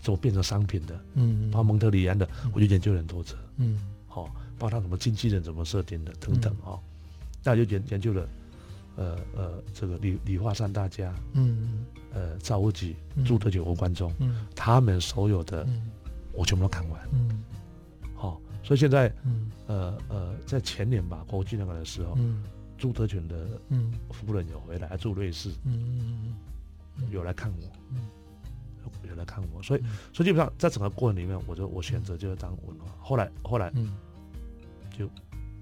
[0.00, 4.30] 怎么变成商品的，嗯，包括蒙特里安的，我就研究很多次，嗯，好。
[4.58, 6.78] 包括他什么经纪人怎么设定的等等啊，
[7.44, 8.28] 那就研研究了，
[8.96, 11.84] 呃呃，这个理理化三大家，嗯。
[12.14, 15.68] 呃赵无极、朱德九、和关中，嗯，他们所有的，
[16.32, 17.44] 我全部都看完，嗯，
[18.16, 19.50] 好，所以现在，嗯。
[19.66, 22.42] 呃呃，在前年吧，国际那个的时候，嗯，
[22.78, 23.92] 朱德权的嗯。
[24.10, 26.34] 夫人有回来住瑞士，嗯
[26.96, 27.98] 嗯有来看我，嗯，
[29.06, 29.80] 有来看我，所以
[30.14, 33.94] 所以基本上在整个过程里面，我就我选择就是当文化，后来后来，嗯。
[34.98, 35.08] 就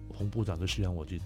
[0.08, 1.20] 洪部长就希望我去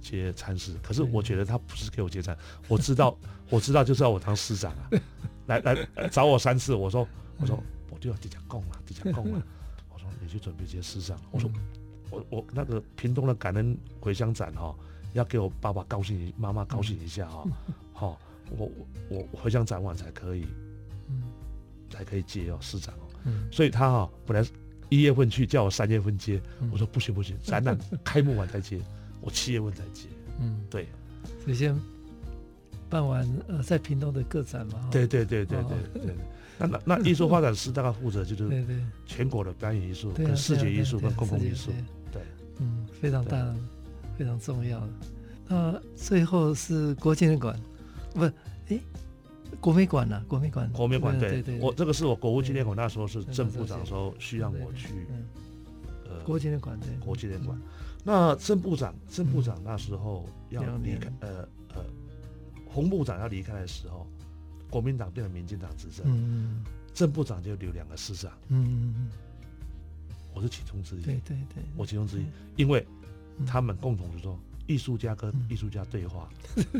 [0.00, 3.16] 接参事，可是我觉得他不是给我接参，我知道
[3.50, 4.90] 我知道就是要我当司长啊，
[5.46, 7.06] 来来找我三次，我说
[7.38, 9.40] 我说我就要底下供了，底下供了，
[9.94, 11.48] 我说你去准备接司长，我说
[12.10, 14.74] 我我那个屏东的感恩回乡展哈，
[15.12, 17.46] 要给我爸爸高兴，妈妈高兴一下哈，
[17.92, 18.68] 好，我
[19.08, 20.44] 我我回乡展完才可以，
[21.90, 23.06] 才可以接哦司长哦，
[23.52, 24.48] 所以他哈本来。
[24.88, 28.80] 一月份去叫我三月份接，我说不行不行，展览开幕完再接，
[29.20, 30.06] 我七月份再接。
[30.40, 30.86] 嗯，对，
[31.44, 31.74] 所以先
[32.88, 34.88] 办完呃在屏东的个展嘛。
[34.90, 36.14] 对对对对对对，
[36.58, 38.64] 那那那艺术发展司大概负责就是
[39.06, 41.70] 全国的表演艺术、跟视觉艺术、跟公共艺术。
[42.12, 42.22] 对，
[42.58, 43.54] 嗯，非常大，
[44.16, 44.88] 非常重要的。
[45.48, 47.58] 那最后是国纪念馆，
[48.14, 48.32] 不是？
[48.68, 48.80] 哎，
[49.60, 50.70] 国美馆呐，国美馆。
[50.72, 54.88] 国美馆对对，我这个是我国务纪念馆那时候是郑部长时候需要我去。
[56.04, 56.88] 呃，国纪念馆对。
[57.04, 57.58] 国纪念馆。
[58.04, 61.84] 那郑部长，郑部长那时候要离开，呃呃，
[62.66, 64.06] 洪部长要离开的时候。
[64.68, 69.10] 国民党变成民进党执政，嗯，郑部长就留两个市长，嗯嗯嗯，
[70.34, 72.24] 我是其中之一，对对对，我其中之一，
[72.56, 72.84] 因为
[73.46, 76.28] 他们共同就说，艺术家跟艺术家对话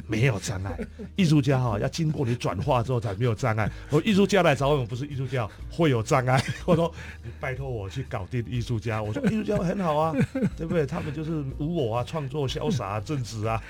[0.07, 0.79] 没有障碍，
[1.17, 10.13] 艺术家哈 要经过你转化之后才没有障碍，我艺术家来找我们不是艺术家会有障碍，我说你拜托我去搞定艺术家，我说艺术家很好啊，
[10.57, 10.87] 对不对？
[10.87, 13.63] 他们就是无我啊，创作潇洒啊，正直啊，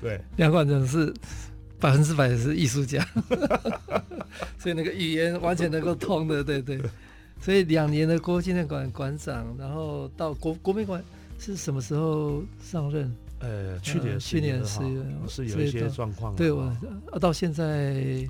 [0.00, 1.12] 对，两个人是。
[1.78, 3.06] 百分之百是艺术家，
[4.58, 6.80] 所以那个语言完全能够通的，对对。
[7.38, 11.04] 所以两年的国纪念馆馆长，然后到国国美馆
[11.38, 13.14] 是什么时候上任？
[13.40, 14.80] 呃，去年去年是
[15.28, 16.34] 是有一些状况。
[16.34, 16.74] 对，我
[17.20, 18.26] 到现在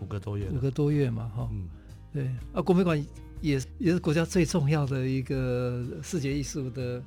[0.00, 1.48] 五个多月，五个多月嘛，哈。
[1.52, 1.68] 嗯，
[2.12, 2.30] 对。
[2.52, 2.98] 啊，国美馆
[3.40, 7.02] 也也是国家最重要的一个视觉艺术的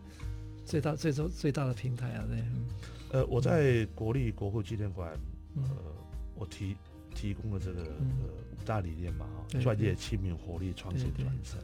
[0.66, 2.44] 最大、最重、最大的平台啊，对。
[3.12, 5.12] 呃，我在国立国父纪念馆。
[5.56, 5.64] 呃，
[6.34, 6.76] 我提
[7.14, 8.26] 提供了这个呃
[8.60, 11.60] 五大理念嘛，哈，专业、亲民、活力、创新、传承。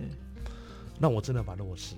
[1.00, 1.96] 那我真的把落实，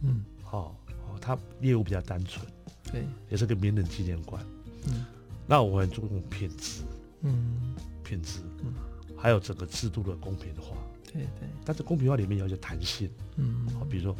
[0.00, 0.74] 嗯，好，哦，
[1.20, 2.46] 他业务比较单纯，
[2.90, 4.44] 对，也是个名人纪念馆，
[4.88, 5.04] 嗯，
[5.46, 6.82] 那我很注重品质，
[7.22, 8.72] 嗯，品质，嗯，
[9.16, 14.16] 还有整个制度的公平化，对对，但是公平化里面有一些弹性，嗯，好，比如说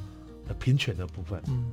[0.48, 1.70] 呃平权的部分，嗯，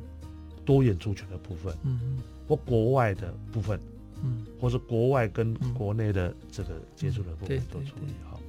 [0.66, 3.80] 多元族群的部分，嗯，或国外的部分。
[4.24, 8.40] 嗯，或是国外跟国内的这个接触的部分都处理好。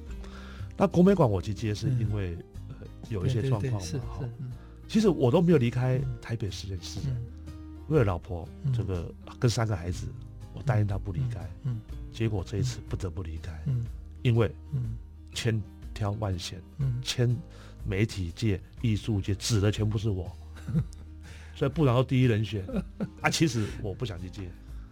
[0.77, 2.37] 那国美馆我去接是因为
[2.69, 2.75] 呃
[3.09, 4.29] 有一些状况嘛哈。
[4.93, 7.07] 其实我都没有离开台北市的市的，
[7.87, 10.05] 为了老婆这个跟三个孩子，
[10.53, 11.49] 我答应他不离开。
[11.63, 13.59] 嗯，结果这一次不得不离开。
[13.65, 13.83] 嗯，
[14.21, 14.95] 因为嗯
[15.33, 15.59] 千
[15.95, 17.35] 挑万选，嗯，千
[17.83, 20.31] 媒体界、艺术界指的全部是我，
[21.57, 22.63] 所以不然后第一人选
[23.19, 23.31] 啊。
[23.31, 24.47] 其实我不想去接，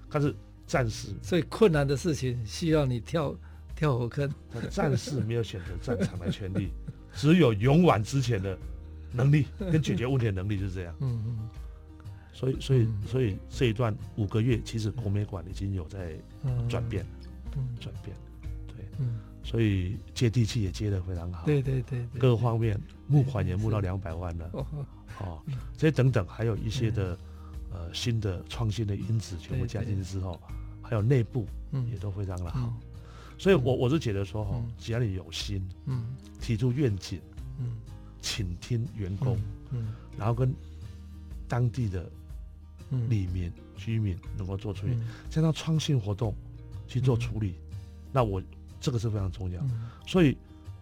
[0.10, 0.34] 但是。
[0.66, 3.36] 暂时 最困难的事情需要你跳
[3.76, 4.28] 跳火坑，
[4.72, 6.72] 暂时没有选择战场的权利，
[7.14, 8.58] 只有勇往直前的
[9.12, 10.96] 能力跟解决问题的能力，就是这样。
[11.00, 11.50] 嗯嗯。
[12.34, 16.16] 所以所以所以这一段五个月，其实国美馆已经有在
[16.70, 17.06] 转变，
[17.56, 18.16] 嗯，转变，
[18.68, 24.50] 对，嗯，所以接地气也接得非常好，对对对，各方面募款也募到两百万了，
[25.20, 25.42] 哦，
[25.78, 27.18] 这些等等，还有一些的
[27.72, 30.40] 呃新的创新的因子全部加进去之后。
[30.84, 32.74] 还有内部，嗯，也都非常的好，嗯、
[33.38, 36.04] 所以我我是觉得说哈，嗯、只要你有心，嗯，
[36.42, 37.22] 提出愿景，
[37.60, 37.78] 嗯，
[38.22, 39.36] 倾听员工，
[39.72, 39.96] 嗯，嗯。
[40.18, 40.54] 然后跟
[41.48, 42.10] 当地的
[43.10, 44.88] 里面居民能够做出
[45.30, 46.34] 这样创新活动
[46.88, 47.78] 去做处理，嗯、
[48.12, 48.42] 那我
[48.80, 50.38] 这个是非常重要，嗯、所以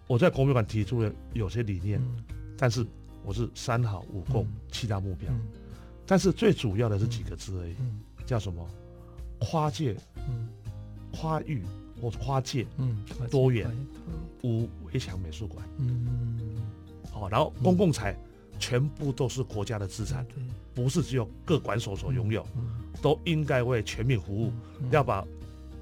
[0.07, 2.23] 我在国美馆提出了有些理念，嗯、
[2.57, 2.85] 但是
[3.23, 5.41] 我是三好五共七大目标，嗯、
[6.05, 8.67] 但是最主要的是几个字而已，嗯、叫什么？
[9.39, 9.95] 跨界，
[10.27, 10.49] 嗯，
[11.13, 11.63] 跨域
[12.01, 13.71] 或跨界，嗯，多元，
[14.43, 16.37] 无围墙美术馆，嗯，
[17.11, 18.15] 好，然后公共财
[18.59, 20.25] 全部都是国家的资产，
[20.73, 22.45] 不是只有各管所所拥有，
[23.01, 24.51] 都应该为全民服务，
[24.91, 25.25] 要把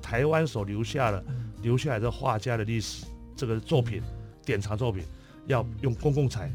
[0.02, 1.24] 台湾所留下的
[1.62, 4.02] 留下来的画家的历史这个作品
[4.46, 5.04] 典藏作品，
[5.48, 6.52] 要用公共财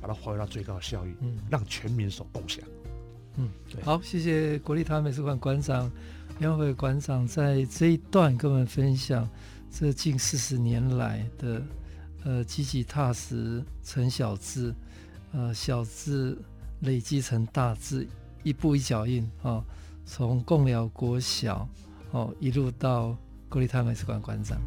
[0.00, 1.14] 把它发挥到最高的效益，
[1.50, 2.64] 让全民所共享。
[3.36, 5.90] 嗯，对，好，谢谢国立台湾美术馆馆长。
[6.40, 9.28] 杨伟馆长在这一段跟我们分享，
[9.70, 11.62] 这近四十年来的，
[12.24, 14.74] 呃，积极踏实成小志，
[15.32, 16.36] 呃，小志
[16.80, 18.06] 累积成大志，
[18.42, 19.64] 一步一脚印啊，
[20.04, 21.68] 从共寮国小
[22.10, 23.16] 哦，一路到
[23.48, 24.60] 国立台湾美术馆馆长。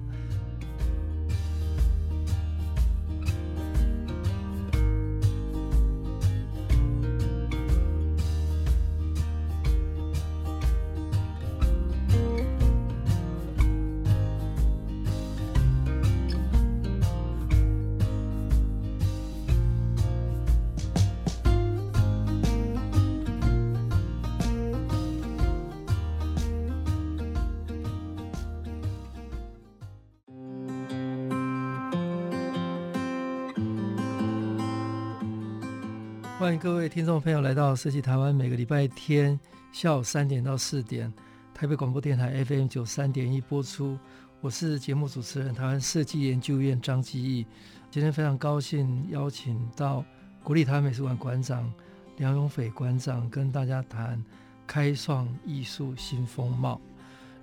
[36.93, 39.39] 听众朋友来到设计台湾，每个礼拜天
[39.71, 41.12] 下午三点到四点
[41.51, 43.97] 台北广播电台 FM 九三点一播出。
[44.41, 47.47] 我是节目主持人，台湾设计研究院张基义。
[47.89, 50.06] 今天非常高兴邀请到
[50.43, 51.73] 国立台湾美术馆馆长
[52.17, 54.23] 梁永斐馆长跟大家谈
[54.67, 56.79] 开创艺术新风貌。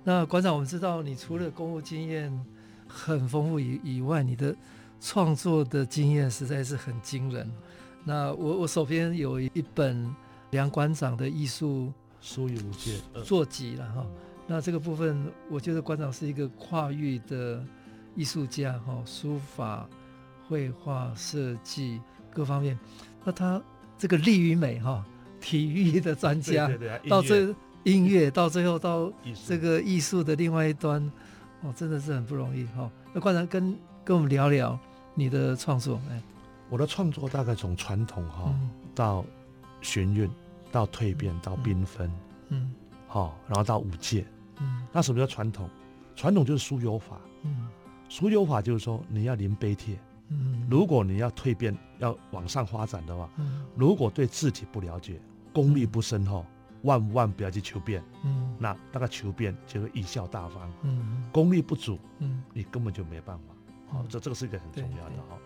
[0.01, 2.31] 那馆长，我们知道你除了公务经验
[2.87, 4.55] 很丰富以以外，你的
[5.01, 7.51] 创作的经验实在是很惊人。
[8.03, 10.13] 那我我手边有一本
[10.49, 14.05] 梁馆长的艺术书艺无界作集了哈。
[14.47, 17.63] 那这个部分，我觉得馆长是一个跨域的
[18.15, 19.87] 艺术家哈，书法、
[20.47, 22.01] 绘画、设计
[22.33, 22.77] 各方面。
[23.23, 23.61] 那他
[23.97, 25.05] 这个力与美哈，
[25.39, 29.13] 体育的专家，对对对，到最音乐，到最后到
[29.47, 31.01] 这个艺术的另外一端，
[31.61, 32.91] 哦，真的是很不容易哈。
[33.13, 34.77] 那馆长跟跟我们聊聊
[35.13, 36.21] 你的创作，哎。
[36.71, 38.57] 我的创作大概从传统哈
[38.95, 39.25] 到
[39.81, 40.31] 弦韵，
[40.71, 42.09] 到蜕变，到缤纷，
[42.47, 42.73] 嗯，
[43.09, 44.25] 好，然后到五界，
[44.61, 45.69] 嗯，那什么叫传统？
[46.15, 47.67] 传统就是书有法，嗯，
[48.07, 55.19] 书有法就是说你要临碑帖，嗯，如果你要蜕变，要往上发展的话，嗯，如果对字体不了解，
[55.51, 56.45] 功力不深厚，
[56.83, 63.43] 万万不要去求变，嗯，那那个求变就会贻笑大方，嗯，功力不足，嗯，你根本就没办法，
[63.91, 65.37] 好，这这个是一个很重要的哈。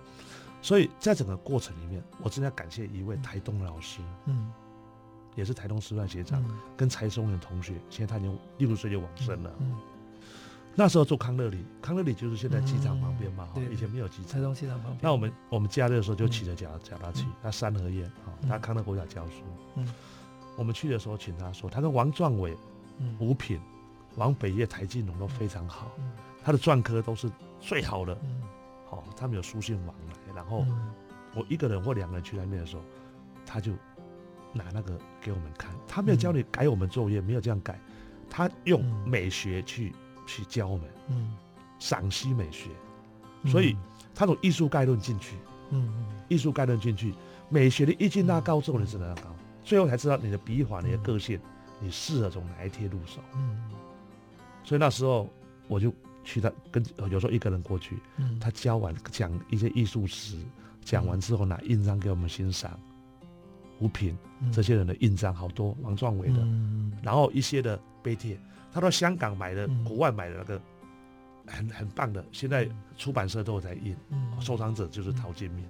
[0.65, 4.51] 所以在整个过程里面，我真的要感谢一位台东的老师，嗯，
[5.36, 9.54] 也是台东师范学长，嗯、跟柴松元同学，现在他已经六十岁就往生了。
[10.73, 14.32] 那时候做康乐里，康乐里就是现在机场旁边嘛，哈、嗯，以前没有机场。
[14.32, 14.97] 台东机场旁边。
[15.04, 19.43] 那我们我们假日的时候就骑着脚脚踏车，那三合院，哈，他康乐国小教书。
[19.75, 19.88] 嗯，
[20.58, 22.58] 我们去的时候请他说，他跟王壮伟、
[23.19, 23.62] 吴品、
[24.15, 25.91] 王北岳、台静农都非常好，
[26.43, 27.30] 他的篆刻都是
[27.62, 28.17] 最好的。
[28.23, 28.41] 嗯。
[28.95, 30.65] 好，他们有书信往来，然后
[31.36, 32.81] 我一个人或两个人去那边的时候，
[33.45, 33.73] 他就
[34.53, 35.75] 拿那个给我们看。
[35.86, 37.77] 他没有教你改我们作业，没有这样改，
[38.29, 39.93] 他用美学去
[40.25, 41.36] 去教我们，嗯，
[41.77, 42.69] 赏析美学，
[43.45, 43.75] 所以
[44.13, 45.36] 他从艺术概论进去，
[45.71, 47.13] 嗯，艺术概论进去，
[47.49, 49.23] 美学的一进大高之后，你只能要高，
[49.62, 51.38] 最后才知道你的笔法、你的个性，
[51.81, 53.62] 你适合从哪一贴入手，嗯，
[54.63, 55.29] 所以那时候
[55.67, 55.93] 我就。
[56.25, 60.38] 去他跟有时候一个人过去，嗯、他教完讲一些艺术史，
[60.83, 62.77] 讲完之后拿印章给我们欣赏，
[63.79, 68.38] 吴品、嗯、这些人的印章好多，王壮伟的，嗯、然后一些的碑帖，
[68.73, 70.61] 他到香港买的，嗯、国外买的那个
[71.45, 75.63] 很很棒的，现在出版社都有在印，嗯、收藏者就是陶金明，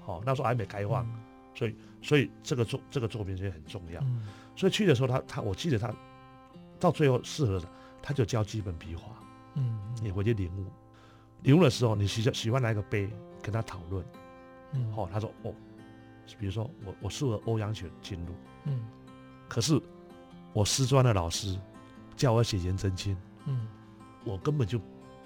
[0.00, 1.12] 好、那时候还没开放，嗯、
[1.54, 5.94] 所以所以这个作这个作品就很重要，嗯、所以去的时候他他我记得他
[6.80, 7.68] 到最后适合的，
[8.02, 9.12] 他就教基本笔画。
[9.54, 10.66] 嗯，你回去领悟，
[11.42, 13.08] 领悟的时候，你喜喜欢哪一个碑，
[13.42, 14.04] 跟他讨论。
[14.72, 15.54] 嗯，哦，他说哦，
[16.38, 18.34] 比如说我我适合欧阳雪进入。
[18.64, 18.80] 嗯，
[19.48, 19.80] 可是
[20.52, 21.56] 我师专的老师
[22.16, 23.16] 叫我写颜真卿。
[23.46, 23.68] 嗯，
[24.24, 24.80] 我根本就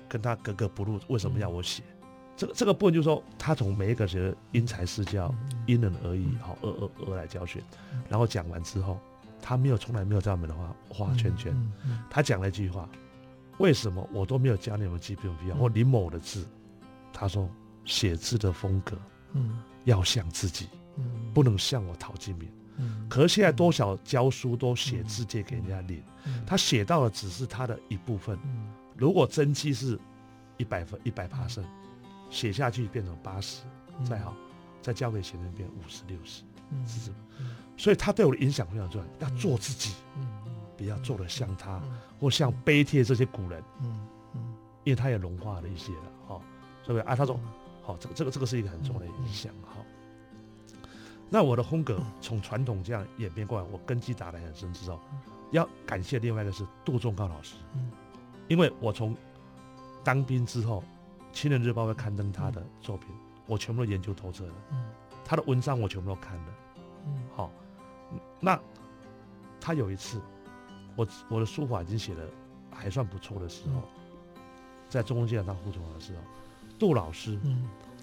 [0.09, 1.83] 跟他格格不入，为什么要我写？
[1.83, 7.63] 嗯、这个这个部分就是说，他从每一个学因材施教，嗯、因人而异，好而而而来教学。
[8.09, 8.99] 然后讲完之后，
[9.41, 11.55] 他没有从来没有在我们的话画圈圈，
[12.11, 12.89] 他讲了一句话。
[13.59, 16.47] 为什么我都没有教你们基本笔画或林某的字？
[17.13, 17.49] 他说
[17.85, 18.97] 写字的风格，
[19.33, 23.07] 嗯，要像自己，嗯，不能像我陶金明，嗯。
[23.09, 26.03] 可是现在多少教书都写字借给人家领，
[26.47, 28.39] 他写到的只是他的一部分。
[28.97, 29.99] 如果真迹是
[30.57, 31.65] 一百分一百趴胜，
[32.31, 33.63] 写下去变成八十，
[34.05, 34.35] 再好
[34.81, 36.43] 再交给学生变五十六十，
[36.87, 37.17] 是什么？
[37.77, 39.95] 所以他对我的影响非常重要，要做自己，
[40.79, 41.83] 不要做的像他。
[42.21, 46.41] 或像碑帖这些古人，嗯嗯，因为他也融化了一些了，哈，
[46.85, 47.15] 是不是啊？
[47.15, 47.39] 他说，
[47.81, 49.77] 好，这个这个这个是一个很重要的影响，哈。
[51.31, 54.99] 那我的风格从传统这样演变过来，我根基打得很深之后，
[55.53, 57.93] 要感谢另外一个是杜仲高老师，嗯，
[58.49, 59.17] 因为我从
[60.03, 60.83] 当兵之后，
[61.33, 63.11] 《青年日报》会刊登他的作品，
[63.47, 64.91] 我全部都研究透彻了，嗯，
[65.25, 66.55] 他的文章我全部都看了，
[67.07, 67.49] 嗯，好，
[68.41, 68.59] 那
[69.61, 70.21] 他有一次。
[70.99, 72.29] 我我的书法已经写的
[72.73, 73.83] 还算不错的时候，
[74.89, 76.21] 在中共机场当副总的时候，
[76.77, 77.39] 杜老师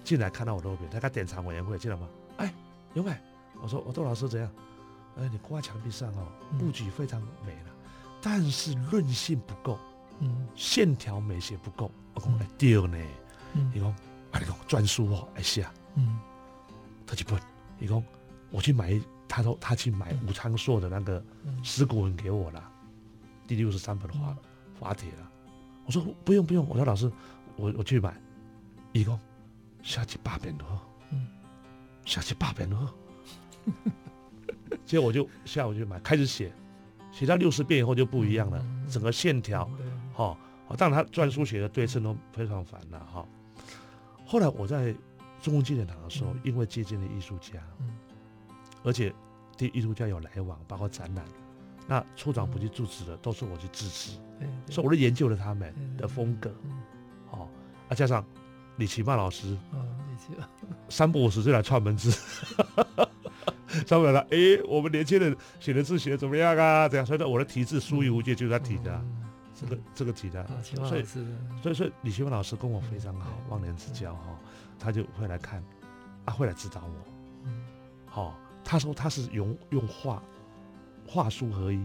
[0.02, 2.08] 进来看到我的作品，他开典藏委员会进来吗？
[2.38, 2.50] 哎，
[2.94, 3.14] 永伟，
[3.60, 4.50] 我说我杜老师怎样？
[5.18, 6.26] 哎，你挂墙壁上哦，
[6.58, 7.70] 布局非常美了，
[8.22, 9.78] 但是韧性不够，
[10.20, 11.90] 嗯，线条美学不够。
[12.14, 12.96] 我讲哎丢呢，
[13.74, 13.90] 你讲
[14.30, 16.18] 啊你讲专书哦，哎是啊，嗯，
[17.06, 17.36] 他就不，
[17.78, 18.02] 你讲
[18.50, 18.98] 我去买，
[19.28, 21.22] 他说他去买武昌硕的那个
[21.62, 22.72] 石鼓文给我了。
[23.46, 24.36] 第六十三本的话
[24.78, 25.30] 发帖了，
[25.84, 27.10] 我说不用不用，我说老师，
[27.56, 28.14] 我我去买，
[28.92, 29.18] 一共
[29.82, 30.66] 下去八本多，
[31.10, 31.26] 嗯，
[32.04, 32.94] 下去八本多，
[34.84, 36.52] 结果我就下午就买，开始写，
[37.12, 39.70] 写到六十遍以后就不一样了，整个线条，
[40.12, 40.36] 哈，
[40.76, 43.26] 当然他篆书写的对称都非常烦了哈。
[44.26, 44.92] 后来我在
[45.40, 47.62] 中共纪念堂的时候，因为接近了艺术家，
[48.82, 49.14] 而且
[49.56, 51.24] 对艺术家有来往，包括展览，
[51.86, 54.18] 那处长不去主持的，都是我去支持，
[54.68, 56.50] 所以我都研究了他们的风格，
[57.30, 57.48] 哦，
[57.88, 58.24] 啊，加上
[58.76, 59.56] 李奇曼老师，
[60.88, 62.10] 三不五时就来串门子。
[63.86, 66.88] 上面来，哎，我们年轻人写的字写的怎么样啊？
[66.88, 69.04] 这样，所以说我的题字“书艺无界”就是他提的，啊，
[69.54, 71.04] 这个这个题的，所以
[71.60, 74.38] 所以说李奇曼老师跟我非常好，忘年之交哈，
[74.78, 75.62] 他就会来看，
[76.24, 77.50] 啊，会来指导我，
[78.06, 78.34] 好，
[78.64, 80.22] 他说他是用用画
[81.06, 81.84] 画书合一，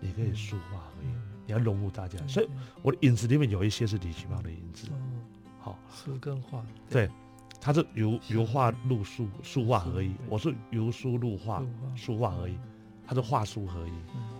[0.00, 1.06] 你可以书画合一，
[1.46, 2.48] 你要融入大家，所以
[2.82, 4.88] 我的影子里面有一些是李奇峰的影子，
[5.60, 7.10] 好，书跟画，对。
[7.58, 10.12] 他是由由画入书，书画合一。
[10.28, 11.60] 我是由书入画，
[11.96, 12.56] 书画合一。
[13.04, 13.92] 他是画书合一。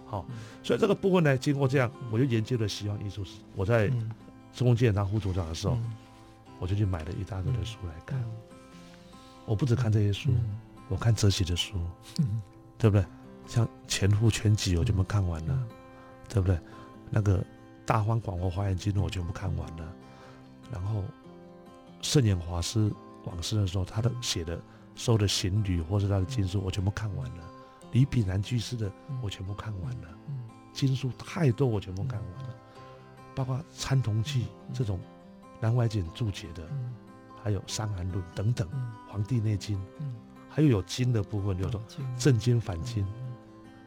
[0.07, 0.25] 好，
[0.63, 3.41] 所以这个部分呢，经过这样，我就研究了西方艺术史。
[3.57, 3.89] 我在
[4.53, 5.77] 中共纪念堂副组长的时候，
[6.61, 8.23] 我就去买了一大堆的书来看。
[9.45, 10.31] 我不只看这些书，
[10.89, 11.81] 我看哲学的书，
[12.79, 13.05] 对不对？
[13.47, 15.67] 像《前夫全集》我全部看完了，
[16.29, 16.59] 对不对？
[17.11, 17.39] 那个
[17.85, 19.93] 《大方广佛华严经》我全部看完了，
[20.73, 21.03] 然后
[22.03, 22.93] 圣严法师。
[23.25, 24.57] 往事的时候，他的写的、
[24.95, 27.43] 收的行旅或是他的经书，我全部看完了。
[27.91, 28.89] 李炳南居士的，
[29.21, 30.09] 我全部看完了。
[30.73, 32.55] 经书太多，我全部看完了。
[33.35, 34.43] 包括《参同契》
[34.73, 35.01] 这种
[35.61, 36.63] 南怀瑾注解的，
[37.43, 38.69] 还有《伤寒论》等等，
[39.09, 39.77] 《黄帝内经》，
[40.49, 41.81] 还有有经的部分，叫做
[42.17, 43.05] 《正经反经》，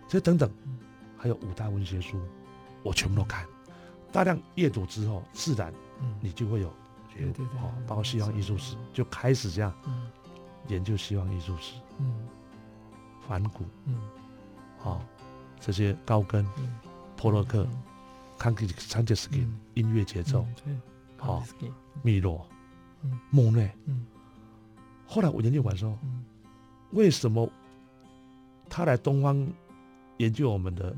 [0.10, 0.52] 这等等，
[1.18, 2.20] 还有五大文学书，
[2.84, 3.46] 我全部都看。
[4.12, 5.74] 大量阅读之后，自然
[6.20, 6.74] 你就会有。
[7.12, 9.74] 对对对，包括西方艺术史，就开始这样
[10.68, 12.28] 研究西方艺术史，嗯，
[13.28, 14.00] 梵谷，嗯，
[14.78, 15.02] 好，
[15.60, 16.48] 这些高更，
[17.18, 17.68] 波洛克，
[18.38, 20.46] 康吉康杰斯基音乐节奏，
[21.18, 21.44] 好，
[22.04, 22.48] 米罗，
[23.30, 23.70] 莫内，
[25.06, 25.98] 后来我研究完之后，
[26.92, 27.50] 为什么
[28.70, 29.46] 他来东方
[30.20, 30.96] 研究我们的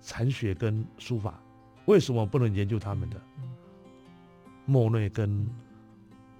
[0.00, 1.40] 禅学跟书法，
[1.86, 3.20] 为什么不能研究他们的？
[4.64, 5.28] 莫内跟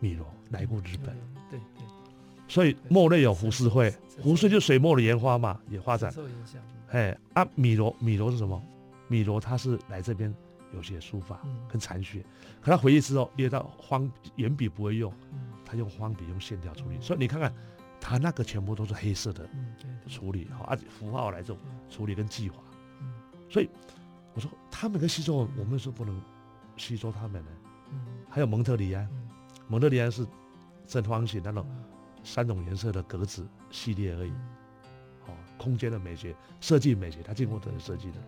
[0.01, 1.17] 米罗来过日本，
[1.51, 1.87] 对对，
[2.47, 3.91] 所以莫内有浮世绘，
[4.23, 6.13] 浮世就水墨的研花嘛，也发展。
[6.91, 8.63] 哎，啊，米罗米罗是什么？
[9.09, 10.33] 米罗他是来这边
[10.75, 12.23] 有些书法跟禅学，
[12.61, 15.13] 可他回去之后，因为他方圆笔不会用，
[15.65, 17.53] 他用方笔用线条处理，所以你看看
[18.01, 19.49] 他那个全部都是黑色的
[20.07, 21.59] 处理，好，而且符号来这种
[21.91, 22.57] 处理跟技法，
[23.51, 23.69] 所以
[24.35, 26.21] 我说他们跟吸收，我们是不能
[26.77, 27.51] 吸收他们的。
[28.31, 29.09] 还有蒙特里安，
[29.67, 30.27] 蒙特里安是
[30.87, 31.67] 正方形那种
[32.23, 34.31] 三种颜色的格子系列而已。
[35.27, 38.19] 哦，空间的美学、设计美学，他经过这个设计的。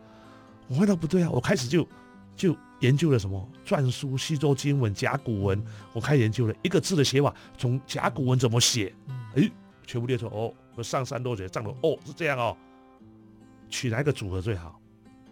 [0.68, 1.86] 我看到不对啊，我开始就
[2.34, 3.48] 就研究了什么？
[3.66, 5.62] 篆书、西周经文、甲骨文，
[5.92, 8.94] 我开始研究了一个字的写法，从甲骨文怎么写，
[9.36, 9.50] 哎，
[9.86, 12.56] 全部列出哦，我上山多写，上头哦是这样哦，
[13.68, 14.80] 取哪个组合最好？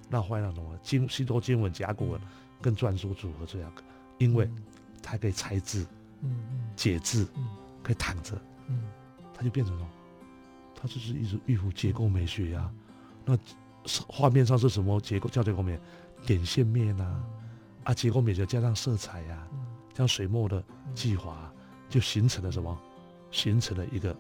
[0.09, 2.21] 那换那种经西周经文、甲骨文
[2.63, 3.71] 跟篆书组合最好。
[4.19, 4.51] 因为
[5.01, 5.87] 它可以拆字，
[6.23, 7.47] 嗯嗯，解字，嗯，
[7.85, 8.37] 可以躺着，
[8.67, 8.83] 嗯，
[9.33, 9.89] 它就变成了，
[10.75, 12.69] 它就是一种一幅结构美学呀。
[13.25, 13.39] 那
[14.09, 15.29] 画面上是什么结构？
[15.29, 15.81] 叫结构面，
[16.27, 17.25] 点线面啊，
[17.85, 19.47] 啊，结构美学加上色彩呀，
[19.91, 20.61] 加上水墨的
[20.97, 21.53] 技法，
[21.89, 22.77] 就形成了什么？
[23.31, 24.17] 形成了一个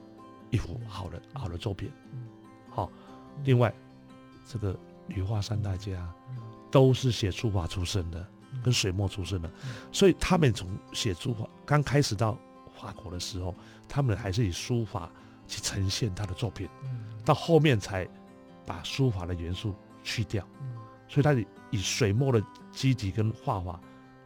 [0.50, 1.90] 一幅好的好的作品。
[2.70, 2.90] 好，
[3.44, 3.74] 另外
[4.46, 6.12] 这个女画三大家
[6.70, 8.26] 都是写书法出身的。
[8.64, 9.50] 跟水墨出身的，
[9.92, 12.36] 所以他们从写书法刚开始到
[12.80, 13.54] 法国的时候，
[13.86, 15.10] 他们还是以书法
[15.46, 16.66] 去呈现他的作品，
[17.26, 18.08] 到后面才
[18.64, 20.42] 把书法的元素去掉，
[21.08, 21.34] 所以他
[21.70, 22.42] 以水墨的
[22.72, 23.78] 基底跟画法、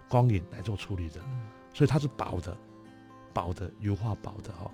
[0.08, 1.20] 光影来做处理的，
[1.74, 2.56] 所以它是薄的，
[3.32, 4.70] 薄的油画薄的哈，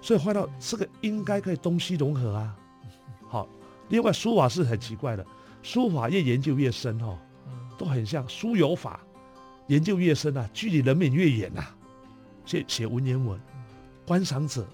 [0.00, 2.56] 所以画到这个应该可以东西融合啊。
[3.28, 3.48] 好，
[3.88, 5.26] 另外书法是很奇怪的，
[5.62, 7.18] 书法越研究越深哈。
[7.78, 9.00] 都很像书有法，
[9.66, 11.76] 研究越深啊，距离人民越远呐、啊。
[12.44, 13.40] 写写文言文，
[14.06, 14.64] 观赏者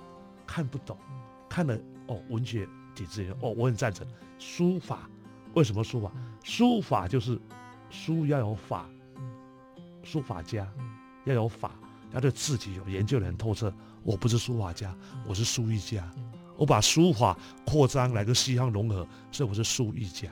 [0.46, 0.98] 看不懂，
[1.48, 1.78] 看了
[2.08, 4.06] 哦，文学体制哦，我很赞成。
[4.38, 5.08] 书法
[5.54, 6.12] 为什么书法？
[6.42, 7.40] 书法就是
[7.88, 8.86] 书要有法，
[10.02, 10.68] 书法家
[11.24, 11.72] 要有法，
[12.12, 13.72] 要对自己有研究的很透彻。
[14.02, 14.94] 我不是书法家，
[15.26, 16.08] 我是书艺家，
[16.56, 17.36] 我把书法
[17.66, 20.28] 扩张来跟西方融合，所以我是书艺家。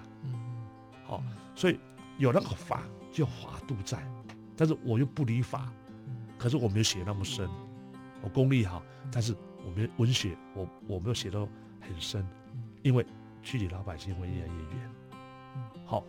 [1.05, 1.23] 好，
[1.55, 1.79] 所以。
[2.19, 2.81] 有那个法，
[3.13, 4.03] 就法度在，
[4.57, 5.71] 但是我又不离法，
[6.39, 7.47] 可是我没有写那么深，
[8.23, 11.47] 我功力好，但是我没有文学，我我没有写到
[11.79, 12.27] 很深，
[12.83, 13.05] 因为
[13.43, 14.91] 距离老百姓会越来越远，
[15.85, 16.03] 好，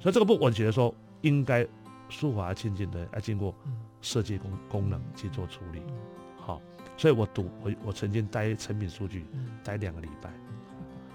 [0.00, 1.68] 所以这个部分我觉得说应该
[2.08, 3.54] 书法亲近的要经过
[4.02, 5.82] 设计功功能去做处理。
[6.38, 6.60] 好，
[6.96, 9.26] 所以我读我我曾经待成品数据
[9.62, 10.30] 待两个礼拜，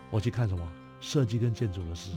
[0.09, 0.65] 我去看什么？
[1.01, 2.09] 设计跟建筑的事，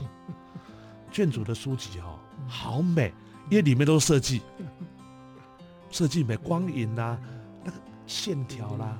[1.11, 2.17] 建筑的书籍哈
[2.47, 3.13] 好美，
[3.49, 4.41] 因为里面都是设计，
[5.91, 7.19] 设计美光影呐、啊，
[7.63, 8.99] 那个线条啦、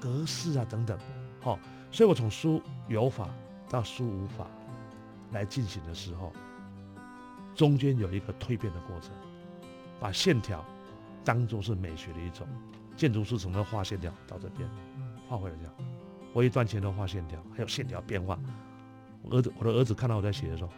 [0.00, 0.98] 格式啊等等，
[1.40, 1.58] 好，
[1.90, 3.28] 所以我从书有法
[3.68, 4.46] 到书无法
[5.32, 6.32] 来进行的时候，
[7.54, 9.10] 中间有一个蜕变的过程，
[10.00, 10.64] 把线条
[11.26, 12.46] 当做是美学的一种。
[12.96, 14.66] 建筑师从那画线条到这边，
[15.28, 15.72] 画回来这样，
[16.32, 18.38] 我一段前都画线条，还有线条变化。
[19.22, 20.70] 我儿子，我的儿子看到我在写的时候，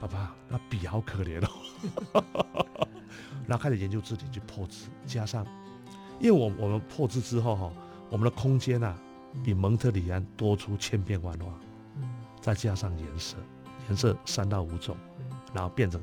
[0.00, 1.48] 爸爸，那笔好可怜哦。
[3.46, 5.46] 然后开始研究字体去破字，加上，
[6.20, 7.72] 因为我我们破字之后哈，
[8.10, 8.94] 我们的空间啊
[9.42, 11.46] 比蒙特里安多出千变万化，
[12.40, 13.36] 再加上颜色，
[13.88, 14.96] 颜色三到五种，
[15.54, 15.98] 然后变成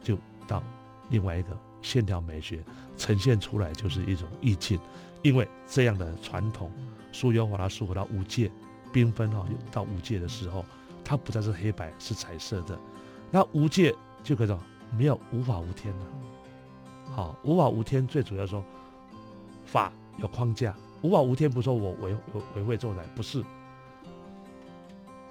[0.00, 0.62] 就到
[1.08, 2.62] 另外一个线条美学
[2.96, 4.78] 呈现出来就是一种意境。
[5.22, 6.70] 因为这样的传统，
[7.10, 8.50] 书有法它书法到无界，
[8.92, 10.64] 缤纷哈，到无界的时候，
[11.04, 12.78] 它不再是黑白，是彩色的。
[13.30, 14.58] 那无界就可以说
[14.96, 16.06] 没有无法无天了。
[17.10, 18.64] 好，无法无天最主要说
[19.66, 20.72] 法有框架，
[21.02, 22.16] 无法无天不说我为
[22.54, 23.42] 为为作歹，不是，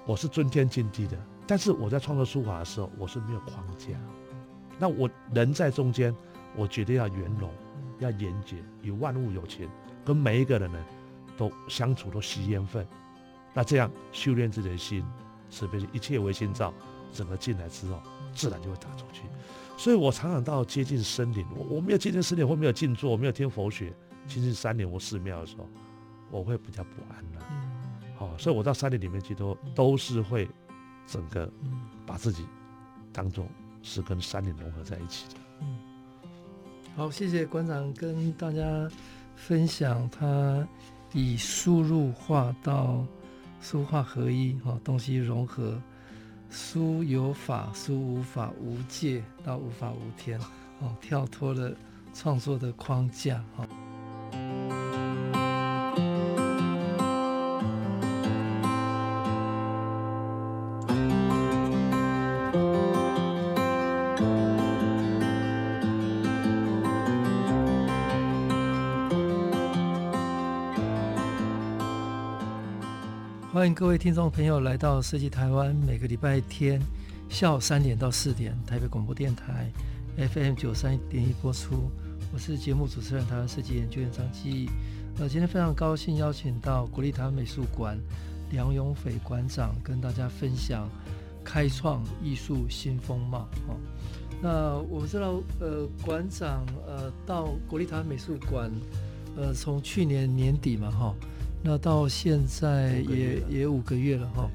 [0.04, 1.16] 我是尊天敬地的。
[1.46, 3.88] 但是我在创作书法的时候，我是没有框架。
[4.78, 6.14] 那我人在中间，
[6.56, 7.50] 我绝对要圆融。
[8.00, 9.68] 要严谨，与万物有情，
[10.04, 10.78] 跟每一个人呢，
[11.36, 12.86] 都相处都惜缘分。
[13.52, 15.04] 那这样修炼自己的心，
[15.50, 16.72] 慈悲心，一切唯心造，
[17.12, 18.00] 整个进来之后，
[18.32, 19.22] 自然就会打出去。
[19.76, 23.92] 所以我常常到接近森林，我我没有接近森林，或没有静坐，我没有听佛学，
[24.28, 25.68] 亲近山林或寺庙的时候，
[26.30, 27.46] 我会比较不安了。
[28.16, 30.48] 好、哦，所以我到山林里面去都都是会
[31.04, 31.50] 整个
[32.06, 32.46] 把自己
[33.12, 33.44] 当做
[33.82, 35.40] 是跟山林融合在一起的。
[36.98, 38.90] 好，谢谢馆长跟大家
[39.36, 40.66] 分享他
[41.12, 43.06] 以书入画到
[43.60, 45.80] 书画合一，哈，东西融合，
[46.50, 50.40] 书有法，书无法，无界到无法无天，
[50.80, 51.72] 哦，跳脱了
[52.12, 53.64] 创作的框架，哈。
[73.78, 76.82] 各位听众朋友来到设计台湾，每个礼拜天
[77.28, 79.70] 下午三点到四点，台北广播电台
[80.16, 81.88] FM 九三点一播出。
[82.34, 84.68] 我是节目主持人，台湾设计研究院张基。
[85.20, 87.96] 呃，今天非常高兴邀请到国立台湾美术馆
[88.50, 90.88] 梁永斐馆长跟大家分享
[91.44, 93.48] 开创艺术新风貌。
[93.68, 93.76] 哦，
[94.42, 98.72] 那我们知道，呃，馆长呃到国立台湾美术馆，
[99.36, 101.14] 呃，从去年年底嘛，哈。
[101.62, 104.48] 那到现在也也五个月了哈，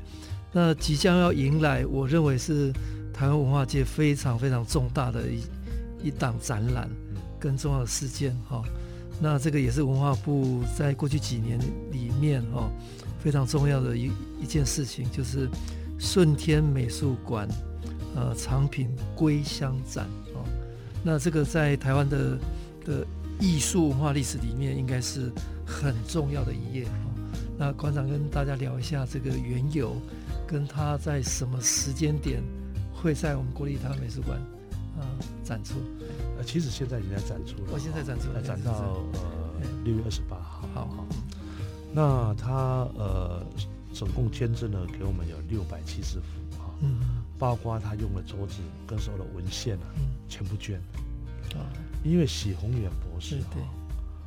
[0.52, 2.72] 那即将要迎来，我认为是
[3.14, 6.90] 台湾文化界非常非常重大的一一档展览
[7.40, 8.64] 跟重要的事件哈。
[9.22, 11.60] 那这个也是文化部在过去几年
[11.92, 12.70] 里面哈
[13.20, 15.48] 非常重要的一一件事情，就是
[16.00, 17.48] 顺天美术馆
[18.16, 20.42] 呃藏品归乡展啊。
[21.04, 22.38] 那这个在台湾的
[22.86, 23.06] 的
[23.44, 25.32] 艺术文化历史里面应该是。
[25.66, 26.92] 很重要的一页啊！
[27.58, 29.96] 那馆长跟大家聊一下这个缘由，
[30.46, 32.44] 跟他在什么时间点
[32.94, 34.38] 会在我们国立台湾美术馆
[35.00, 35.08] 啊
[35.42, 35.76] 展出？
[36.38, 38.72] 呃，其实现在已经在展出了，我现在展出了，展到
[39.14, 39.22] 呃
[39.86, 40.68] 六月二十八号。
[40.74, 41.06] 好好。
[41.94, 43.42] 那他呃
[43.94, 50.78] 总共捐赠了给我们有六百七十幅啊，嗯，包括他用的桌子跟所有的文献啊，嗯，全部捐。
[51.56, 51.64] 啊，
[52.04, 53.58] 因为许宏远博士哈。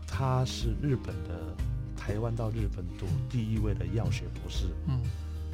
[0.09, 1.55] 他是日本的，
[1.97, 4.66] 台湾到日本读第一位的药学博士。
[4.87, 4.99] 嗯，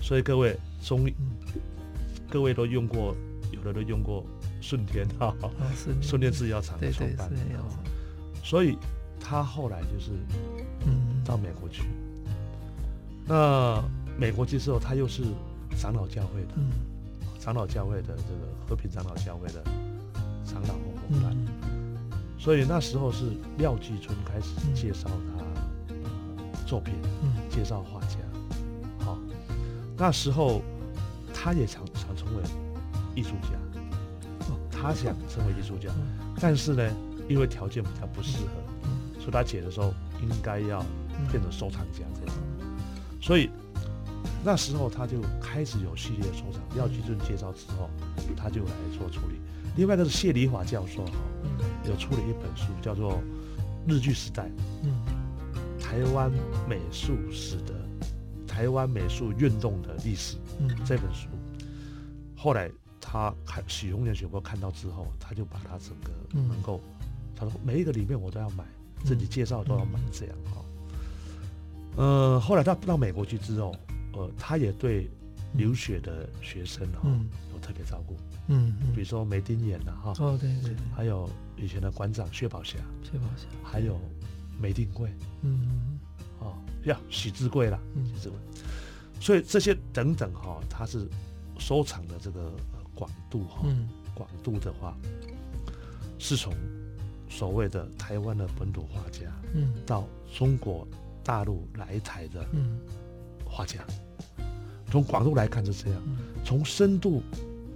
[0.00, 1.10] 所以各位中，
[2.30, 3.16] 各位都用过，
[3.50, 4.24] 有的都用过
[4.60, 5.34] 顺天哈，
[6.00, 7.28] 顺天制药厂的创办。
[8.44, 8.76] 所以
[9.18, 10.12] 他后来就是，
[10.86, 11.82] 嗯，到美国去。
[13.26, 13.82] 那
[14.16, 15.24] 美国去之后，他又是
[15.76, 16.54] 长老教会的，
[17.40, 19.64] 长老教会的这个和平长老教会的
[20.44, 21.61] 长老和伙伴。
[22.42, 23.26] 所以那时候是
[23.58, 26.92] 廖继春开始介绍他作品，
[27.48, 28.16] 介绍画家。
[28.98, 29.16] 好，
[29.96, 30.60] 那时候
[31.32, 32.42] 他也想想成为
[33.14, 33.50] 艺术家，
[34.72, 35.88] 他想成为艺术家，
[36.40, 36.90] 但是呢，
[37.28, 40.84] 因为条件比较不适合，所以他写的时候应该要
[41.30, 42.36] 变成收藏家这样。
[43.20, 43.50] 所以
[44.42, 47.88] 那时候他就开始有系列收藏，廖继春介绍之后，
[48.36, 49.36] 他就来做处理。
[49.76, 51.12] 另外一个是谢礼华教授哈，
[51.84, 53.14] 有出了一本书，叫做
[53.86, 54.44] 《日剧时代》，
[54.82, 54.92] 嗯
[55.80, 56.30] 台湾
[56.68, 57.74] 美术史的
[58.46, 60.68] 台湾美术运动的历史，嗯。
[60.86, 61.28] 这本书，
[62.36, 66.80] 后来他看许宏年学哥看到之后，他就把它整个能够，
[67.36, 68.64] 他说每一个里面我都要买，
[69.04, 70.64] 自己介绍都要买这样哈。
[71.96, 73.74] 呃，后来他到美国去之后，
[74.14, 75.10] 呃，他也对
[75.54, 77.00] 留学的学生哈
[77.52, 78.16] 有特别照顾。
[78.48, 84.00] 嗯，比如说梅丁眼呐，哈，哦，对对对，还有以前的馆长薛宝霞，薛宝霞，还有
[84.60, 85.10] 梅定贵，
[85.42, 85.98] 嗯，
[86.40, 87.78] 哦，呀，许志贵啦，
[88.12, 88.38] 许志贵，
[89.20, 91.08] 所以这些等等哈，他是
[91.58, 92.52] 收藏的这个
[92.94, 93.62] 广度哈，
[94.14, 94.96] 广度的话，
[96.18, 96.52] 是从
[97.28, 99.20] 所谓的台湾的本土画家，
[99.54, 100.86] 嗯，到中国
[101.22, 102.44] 大陆来台的
[103.44, 103.86] 画家，
[104.92, 106.00] 从广度来看是这样，
[106.44, 107.20] 从深度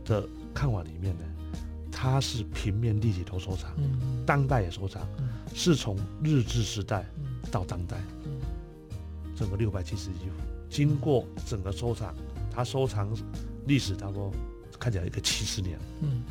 [0.05, 0.25] 的。
[0.57, 1.25] 看法里面呢，
[1.93, 7.05] 它是平面立体都收藏，嗯、当代也收藏，嗯、是从日治时代
[7.51, 8.41] 到当代，嗯、
[9.37, 10.37] 整个六百七十一幅，
[10.71, 12.15] 经过整个收藏，
[12.51, 13.15] 它收藏
[13.67, 14.33] 历史差不多
[14.81, 16.23] 看起来一个七十年，嗯，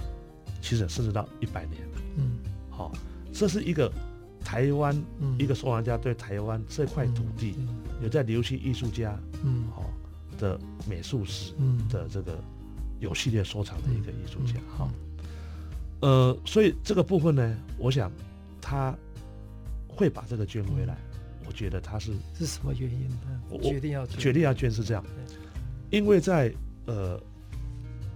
[0.59, 1.83] 其实甚至到一百年，
[2.17, 2.39] 嗯，
[2.71, 2.91] 好，
[3.31, 3.93] 这是一个
[4.43, 7.67] 台湾、嗯、一个收藏家对台湾这块土地，嗯、
[8.01, 9.83] 有在留心艺术家，嗯，好
[10.37, 11.53] 的美术史
[11.89, 12.37] 的这个。
[13.01, 14.89] 有系列收藏的一个艺术家，哈、
[16.01, 18.09] 嗯，呃，所以这个部分呢，我想
[18.61, 18.95] 他
[19.85, 23.41] 会把这个捐回来，嗯、我觉得他是是什么原因呢？
[23.49, 25.03] 我决定要决定要捐是这样，
[25.91, 26.51] 因为在
[26.85, 27.21] 呃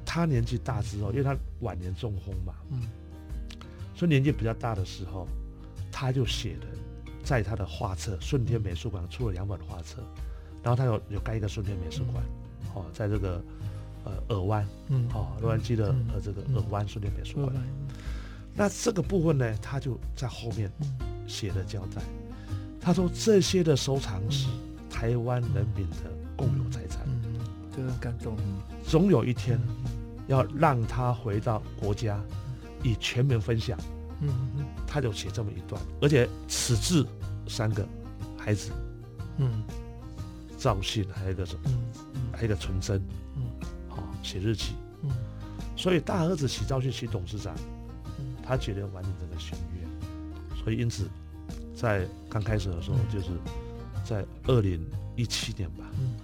[0.06, 2.82] 他年纪大之后，因为他晚年中风嘛，嗯，
[3.94, 5.28] 所以年纪比较大的时候，
[5.92, 6.68] 他就写的
[7.22, 10.02] 在他的画册顺天美术馆出了两本画册，
[10.64, 12.24] 然后他有有盖一个顺天美术馆，
[12.62, 13.42] 嗯、哦，在这个。
[14.06, 17.54] 呃，尔湾，嗯，好，洛杉矶的呃这个尔湾顺天美术馆，
[18.56, 20.72] 那这个部分呢，他就在后面
[21.28, 22.02] 写了交代，
[22.80, 24.48] 他说这些的收藏是
[24.90, 27.42] 台湾人民的共有财产，嗯，
[27.76, 28.38] 这个很感动，
[28.88, 29.60] 总有一天
[30.28, 32.18] 要让他回到国家，
[32.82, 33.78] 以全民分享，
[34.22, 34.30] 嗯，
[34.88, 37.06] 他就写这么一段，而且此字
[37.50, 37.86] 三个
[38.38, 38.72] 孩子，
[39.40, 39.62] 嗯，
[40.60, 41.72] 赵信还有一个什么，
[42.34, 43.02] 还有一个纯真，
[43.36, 43.44] 嗯。
[44.22, 45.10] 写日记，嗯，
[45.78, 47.56] 所以大儿子许昭训许董事长，
[48.20, 51.10] 嗯，他决定完成这个心愿，所以因此，
[51.74, 53.28] 在刚开始的时候，就是
[54.04, 54.86] 在二零
[55.16, 56.18] 一七年吧，嗯，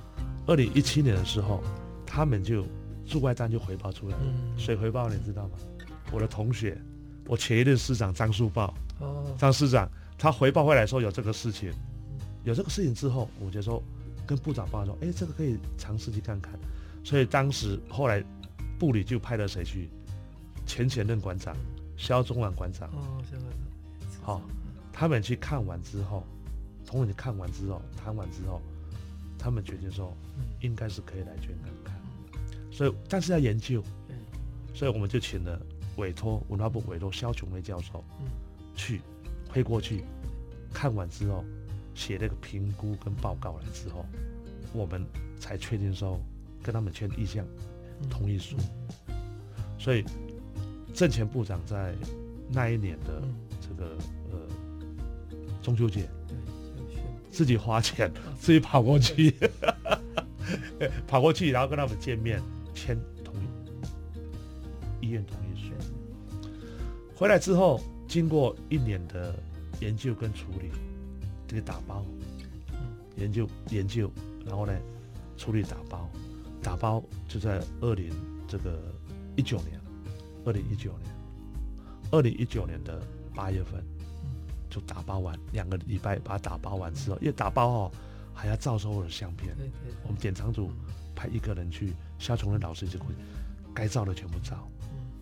[0.45, 1.63] 二零一七年的时候，
[2.05, 2.65] 他们就
[3.07, 4.23] 驻外单就回报出来了，
[4.57, 5.57] 谁回报你知道吗？
[6.11, 6.77] 我的同学，
[7.27, 11.71] 我前一任市长张树豹，哦，张市长他回报回来说有这个事情，
[12.43, 13.81] 有这个事情之后，我就说
[14.25, 16.53] 跟部长报告说，哎，这个可以尝试去看看。
[17.03, 18.23] 所以当时后来
[18.79, 19.89] 部里就派了谁去？
[20.65, 21.55] 前前任馆长
[21.95, 23.51] 萧宗婉馆长哦，肖馆
[24.11, 24.41] 长，好，
[24.91, 26.23] 他们去看完之后，
[26.83, 28.59] 同仁看完之后，谈完之后，
[29.37, 30.11] 他们决定说，
[30.61, 31.95] 应该是可以来捐看看。
[32.71, 33.83] 所以，但是要研究，
[34.73, 35.61] 所以我们就请了
[35.97, 38.03] 委托文化部委托肖琼梅教授，
[38.75, 39.01] 去
[39.53, 40.03] 飞过去，
[40.73, 41.45] 看完之后
[41.95, 44.05] 写那个评估跟报告来之后，
[44.73, 45.03] 我们
[45.39, 46.21] 才确定说。
[46.63, 47.45] 跟他们签意向
[48.09, 48.57] 同意书，
[49.77, 50.03] 所以
[50.95, 51.93] 政前部长在
[52.49, 53.21] 那一年的
[53.61, 53.95] 这个
[54.31, 54.39] 呃
[55.61, 56.09] 中秋节，
[57.29, 59.31] 自己花钱自己跑过去，
[61.05, 62.41] 跑过去，然后跟他们见面
[62.73, 65.71] 签同意医院同意书。
[67.15, 69.37] 回来之后，经过一年的
[69.81, 70.71] 研究跟处理，
[71.47, 72.03] 这个打包，
[73.17, 74.11] 研究研究，
[74.45, 74.73] 然后呢
[75.37, 76.09] 处理打包。
[76.61, 78.11] 打包就在二零
[78.47, 78.91] 这个
[79.35, 79.79] 一九年，
[80.45, 81.15] 二零一九年，
[82.11, 82.99] 二零一九年的
[83.35, 83.83] 八月份
[84.67, 87.91] 就打包完，两个礼拜把它打包完之后，因为打包哦
[88.33, 89.55] 还要照收我的相片，
[90.03, 90.71] 我们典藏组
[91.15, 93.05] 派一个人去，肖崇仁老师就会
[93.71, 94.67] 该照的全部照，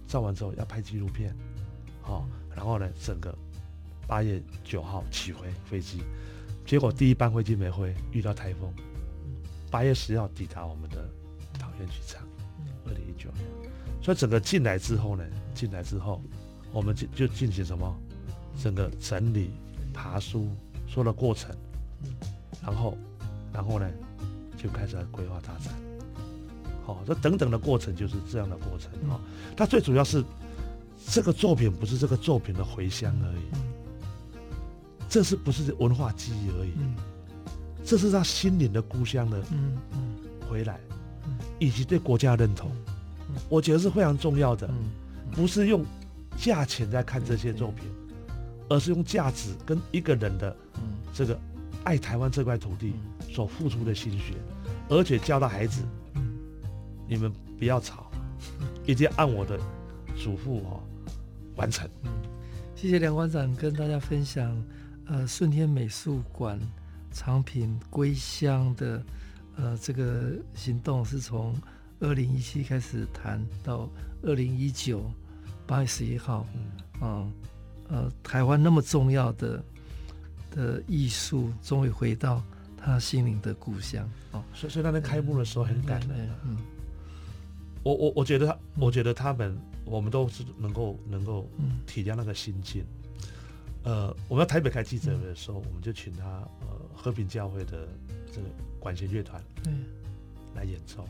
[0.07, 1.35] 照完之后要拍纪录片，
[2.01, 3.37] 好，然后呢整个
[4.07, 6.01] 八月九号起飞飞机，
[6.65, 8.73] 结果第一班飞机没飞，遇到台风，
[9.69, 11.07] 八月十号抵达我们的。
[11.59, 12.23] 桃园机场，
[12.85, 13.45] 二零一九年，
[14.01, 15.23] 所以整个进来之后呢，
[15.53, 16.19] 进来之后，
[16.71, 17.95] 我们就就进行什么，
[18.59, 19.51] 整个整理、
[19.93, 20.49] 爬书，
[20.87, 21.55] 说的过程，
[22.63, 22.97] 然后，
[23.53, 23.87] 然后呢，
[24.57, 25.71] 就开始来规划大展，
[26.85, 29.21] 好、哦，这等等的过程就是这样的过程哦。
[29.55, 30.23] 它、哦、最主要是
[31.05, 33.72] 这个作品不是这个作品的回乡而已，
[35.13, 36.71] 这是不是文化记忆而已？
[37.85, 39.39] 这是他心灵的故乡的。
[39.51, 40.15] 嗯嗯。
[40.49, 40.79] 回来，
[41.59, 42.71] 以及对国家认同，
[43.47, 44.67] 我觉得是非常重要的。
[45.31, 45.85] 不是用
[46.35, 47.85] 价钱在看这些作品，
[48.67, 50.55] 而是用价值跟一个人的
[51.13, 51.39] 这个
[51.83, 52.95] 爱台湾这块土地
[53.31, 54.33] 所付出的心血，
[54.89, 55.83] 而且教导孩子，
[57.07, 58.11] 你们不要吵，
[58.83, 59.59] 一定要按我的
[60.17, 60.83] 嘱咐哈
[61.55, 61.87] 完成。
[62.75, 64.51] 谢谢梁馆长跟大家分享，
[65.05, 66.59] 呃，顺天美术馆
[67.11, 69.03] 藏品归乡的，
[69.57, 71.55] 呃，这个行动是从
[71.99, 73.89] 二零一七开始谈到
[74.21, 75.03] 二零一九
[75.67, 76.45] 八月十一号，
[77.01, 77.31] 嗯，
[77.89, 79.63] 呃，台湾那么重要的
[80.51, 82.41] 的艺术终于回到
[82.77, 86.57] 他心灵的故乡，哦，所以所以那天开幕的时候很感人，嗯，
[87.83, 89.57] 我我我觉得他，我觉得他们。
[89.85, 91.45] 我们都是能够能够
[91.85, 92.85] 体谅那个心境，
[93.83, 96.25] 呃，我们在台北开记者会的时候，我们就请他
[96.61, 97.87] 呃和平教会的
[98.31, 98.47] 这个
[98.79, 99.73] 管弦乐团对。
[100.55, 101.03] 来演奏，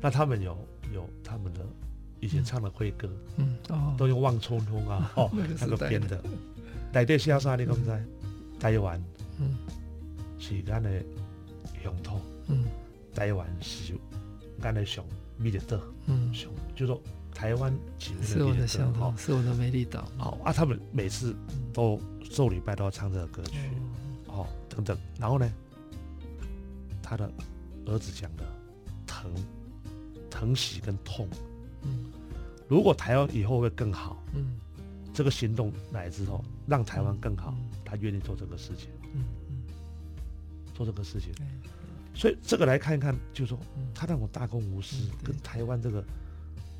[0.00, 0.58] 那他们有
[0.92, 1.60] 有他们的
[2.18, 6.20] 以前唱的会歌，嗯哦，都用望春风啊 哦那个编的，
[6.92, 8.04] 来对下沙你刚才
[8.58, 9.00] 台湾，
[9.38, 9.54] 嗯，
[10.38, 11.00] 是咱的
[11.82, 12.64] 乡土，嗯，
[13.14, 13.94] 台湾是
[14.60, 15.04] 咱的上。
[15.38, 16.32] 美丽岛，嗯，
[16.74, 16.98] 就说
[17.36, 20.10] 台湾是我的乡土，是我的美丽岛。
[20.16, 21.36] 好啊，他们每次
[21.70, 23.58] 都周礼拜都要唱这个歌曲，
[24.26, 24.96] 哦，等等。
[25.20, 25.52] 然后呢，
[27.02, 27.30] 他的
[27.84, 28.44] 儿子讲的
[29.06, 29.30] 疼、
[30.30, 31.28] 疼惜跟痛，
[31.82, 32.06] 嗯，
[32.68, 34.58] 如果台湾以后会更好，嗯，
[35.12, 39.62] 这个行动来之后，让台湾更好，他愿意做这个事情，嗯嗯，
[40.72, 41.34] 做这个事情。
[42.14, 43.58] 所以这个来看一看，就是说
[43.94, 46.02] 他那种大公无私，跟台湾这个，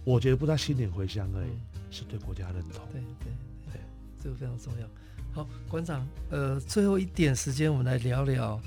[0.07, 1.50] 我觉得不是他心领回乡而已，
[1.90, 2.86] 是对国家认同。
[2.92, 3.32] 对对
[3.66, 3.80] 对，
[4.22, 4.86] 这个非常重要。
[5.32, 8.61] 好，馆长，呃，最后一点时间，我们来聊聊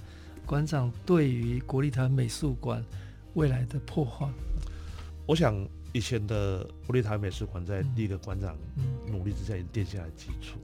[0.45, 2.83] 馆长对于国立台湾美术馆
[3.35, 4.29] 未来的擘画。
[5.25, 8.57] 我想以前的国立台湾美术馆在第一个馆长
[9.07, 10.59] 努力之下已经奠下了基础，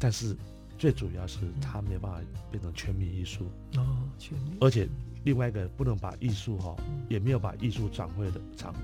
[0.00, 0.36] 但是
[0.76, 3.46] 最主要是他没办法变成全民艺术
[3.76, 4.88] 哦，全民，而且。
[5.24, 6.74] 另外一个不能把艺术哈，
[7.08, 8.74] 也没有把艺术展会的转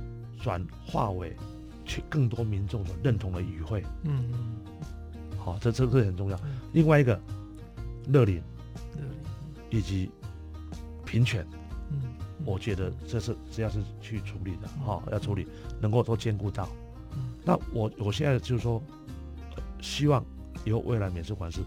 [0.40, 1.36] 转化为
[1.84, 3.84] 去更多民众所认同的语汇。
[4.04, 4.56] 嗯嗯，
[5.38, 6.38] 好，这这个很重要。
[6.72, 7.20] 另外一个，
[8.08, 8.42] 乐龄，
[9.70, 10.10] 以及
[11.04, 11.46] 平权，
[11.90, 12.14] 嗯，
[12.44, 15.46] 我觉得这是只要是去处理的哈，要处理
[15.80, 16.68] 能够都兼顾到。
[17.44, 18.82] 那我我现在就是说，
[19.80, 20.24] 希望
[20.64, 21.60] 以后未来美术馆是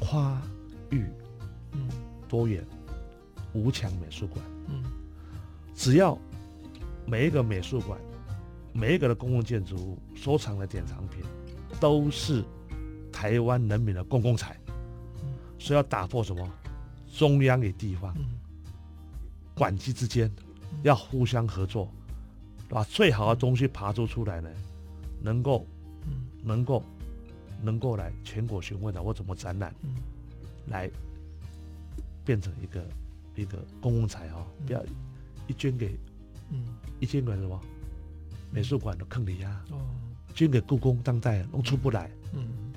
[0.00, 0.40] 跨
[0.90, 1.04] 域，
[1.72, 1.88] 嗯，
[2.28, 2.64] 多元。
[3.54, 4.84] 无墙美术馆，嗯，
[5.74, 6.16] 只要
[7.08, 7.98] 每一个美术馆，
[8.72, 11.22] 每一个的公共建筑物收藏的典藏品，
[11.80, 12.44] 都是
[13.10, 14.54] 台湾人民的公共财，
[15.22, 16.46] 嗯，所以要打破什么？
[17.16, 18.14] 中央与地方，
[19.54, 20.30] 馆机之间
[20.82, 21.90] 要互相合作，
[22.68, 24.50] 把最好的东西爬出出来呢，
[25.22, 25.66] 能够，
[26.44, 26.84] 能够，
[27.62, 29.74] 能够来全国询问的我怎么展览，
[30.66, 30.90] 来
[32.24, 32.84] 变成一个。
[33.36, 34.82] 一个公共财哈，不要
[35.46, 35.96] 一捐给，
[36.50, 36.64] 嗯，
[37.00, 37.60] 一捐给什么
[38.50, 39.78] 美术馆的坑里呀，哦，
[40.34, 42.72] 捐给故宫当代弄出不来，嗯，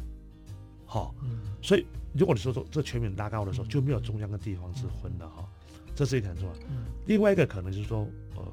[0.86, 1.16] 好，
[1.62, 5.48] 所以如果你说说这全面拉高的时候，就没有中央跟地方之分了哈，
[5.96, 6.54] 这是一个很重要。
[7.06, 8.46] 另外一个可能就是说，呃，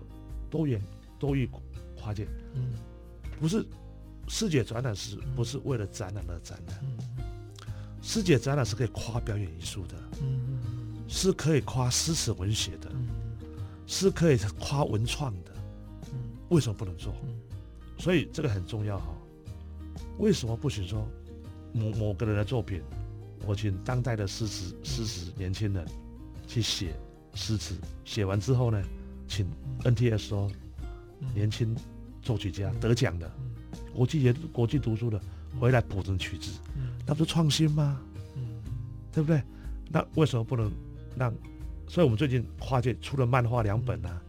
[0.48, 0.80] 多元
[1.18, 1.48] 多域
[1.96, 2.74] 跨界，嗯，
[3.40, 3.64] 不是
[4.28, 6.78] 视觉展览是不是为了展览而展览？
[8.00, 10.58] 世界展览是可以跨表演艺术的，嗯。
[11.10, 13.07] 是可以夸诗词文学的，嗯、
[13.88, 15.52] 是可以夸文创的，
[16.12, 16.20] 嗯、
[16.50, 17.12] 为什么不能做？
[17.24, 17.34] 嗯、
[17.98, 19.06] 所以这个很重要哈。
[20.18, 21.08] 为什么不许说
[21.72, 22.82] 某某个人的作品，
[23.46, 25.86] 我请当代的诗词诗词年轻人
[26.46, 26.94] 去写
[27.34, 27.74] 诗词，
[28.04, 28.80] 写完之后呢，
[29.26, 29.46] 请
[29.82, 30.50] NTS 说
[31.34, 31.74] 年轻
[32.20, 33.30] 作曲家得奖的，
[33.94, 35.18] 国际也国际读书的
[35.58, 36.50] 回来谱成曲子，
[37.06, 37.98] 那不是创新吗？
[39.12, 39.42] 对不对？
[39.90, 40.70] 那为什么不能？
[41.16, 41.34] 让，
[41.88, 44.22] 所以我们最近跨界出了漫画两本啊，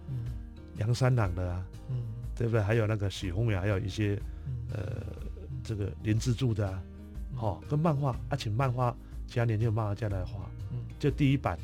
[0.77, 1.95] 杨三郎的啊，嗯，
[2.35, 2.61] 对不对？
[2.61, 4.19] 还有那个许宏远，还有一些，
[4.71, 5.03] 呃，
[5.63, 6.81] 这个林之助的啊，
[7.35, 8.95] 好，跟漫画啊，请漫画
[9.27, 11.59] 其他年轻的漫画家来画，嗯，就第一版，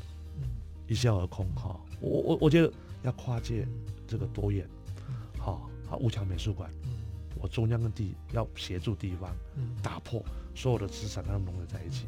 [0.87, 1.79] 一笑而空哈。
[2.01, 2.71] 我我我觉得
[3.03, 3.65] 要跨界
[4.05, 4.67] 这个多元，
[5.37, 6.69] 好，好，五强美术馆，
[7.39, 9.33] 我中央跟地要协助地方，
[9.81, 10.21] 打破
[10.53, 12.05] 所有的资产，让它们融合在一起。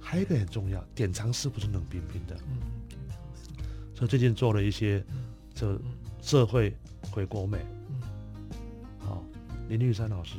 [0.00, 2.36] 还有一个很重要，典藏是不是冷冰冰的。
[2.48, 2.58] 嗯，
[3.98, 5.04] 所以最近做了一些，
[5.52, 5.76] 这
[6.22, 6.72] 社会
[7.10, 7.58] 回国美。
[7.88, 8.00] 嗯，
[9.00, 9.24] 好，
[9.68, 10.36] 林玉山老师，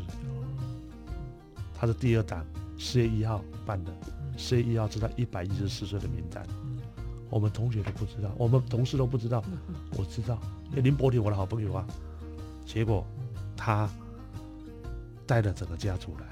[1.78, 2.46] 他是第二档，
[2.78, 3.92] 四月一号办的，
[4.38, 6.48] 四月一号知道一百一十四岁的名单。
[7.30, 9.44] 我们同学都不知道，我们同事都不知道，
[9.98, 10.40] 我知道，
[10.70, 11.86] 因为林伯廷我的好朋友啊。
[12.66, 13.06] 结果
[13.58, 13.90] 他
[15.28, 16.26] 带了整个家族来，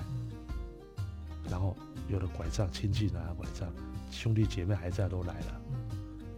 [1.51, 1.75] 然后
[2.07, 3.67] 有了拐杖，亲戚拿了拐杖，
[4.11, 5.61] 兄弟姐妹还在都来了。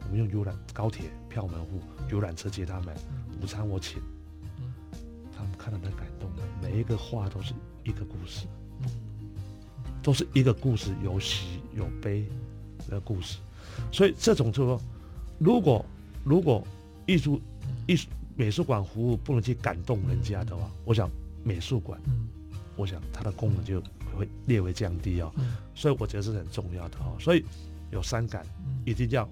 [0.09, 1.79] 我们用游览高铁票门户
[2.09, 2.95] 游览车接他们，
[3.39, 4.01] 午餐我请。
[5.37, 7.53] 他们看到那感动的，每一个画都是
[7.83, 8.47] 一个故事，
[10.01, 12.25] 都是一个故事，有喜有悲
[12.89, 13.37] 的故事。
[13.91, 14.81] 所以这种就是说，
[15.37, 15.85] 如果
[16.23, 16.65] 如果
[17.05, 17.39] 艺术
[17.85, 21.07] 艺术美术馆服务不能去感动人家的话，我想
[21.43, 22.01] 美术馆，
[22.75, 23.79] 我想它的功能就
[24.17, 25.31] 会略微降低哦。
[25.75, 27.15] 所以我觉得是很重要的哦。
[27.19, 27.45] 所以
[27.91, 28.43] 有三感，
[28.85, 29.29] 一定要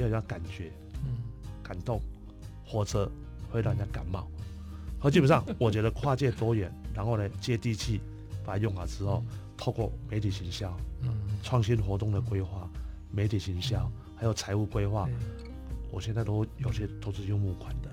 [0.00, 0.70] 要有感觉，
[1.04, 1.22] 嗯
[1.62, 2.00] 感动，
[2.64, 3.10] 或者
[3.50, 4.28] 会让人家感冒。
[4.98, 8.00] 和基本上，我觉得跨界多元，然后呢接地气，
[8.44, 9.22] 把它用好之后，
[9.56, 10.74] 透过媒体行销，
[11.42, 12.68] 创新活动的规划。
[13.16, 15.08] 媒体行销，还有财务规划，
[15.92, 17.88] 我现在都有些都是用募款的，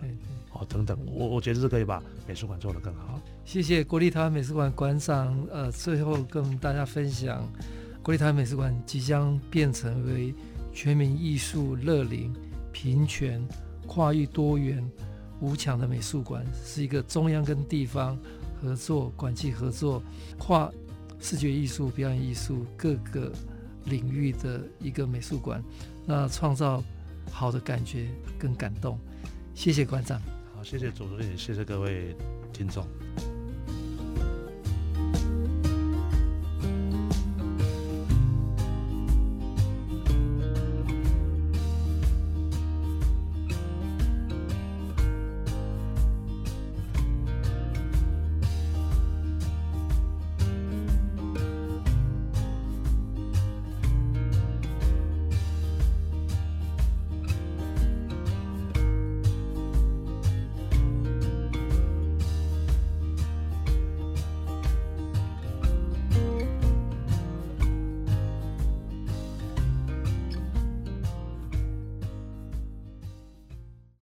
[0.52, 3.22] 哦等等，我我觉得是可以把美术馆做得更好。
[3.46, 7.48] 谢谢国立台湾美术馆馆长，呃，最后跟大家分享，
[8.02, 10.34] 国立台湾美术馆即将变成为
[10.74, 12.34] 全民艺术、乐龄、
[12.72, 13.42] 平权、
[13.88, 14.84] 跨域多元、
[15.40, 18.18] 无墙的美术馆，是一个中央跟地方
[18.62, 20.02] 合作、馆际合作、
[20.38, 20.72] 跨
[21.20, 23.32] 视觉艺术、表演艺术各个。
[23.86, 25.60] 领域的一个美术馆，
[26.06, 26.84] 那创造
[27.32, 28.08] 好的感觉
[28.38, 28.96] 跟感动。
[29.56, 30.22] 谢谢馆长。
[30.56, 32.16] 好，谢谢主持人，谢谢各位
[32.54, 32.86] 听众。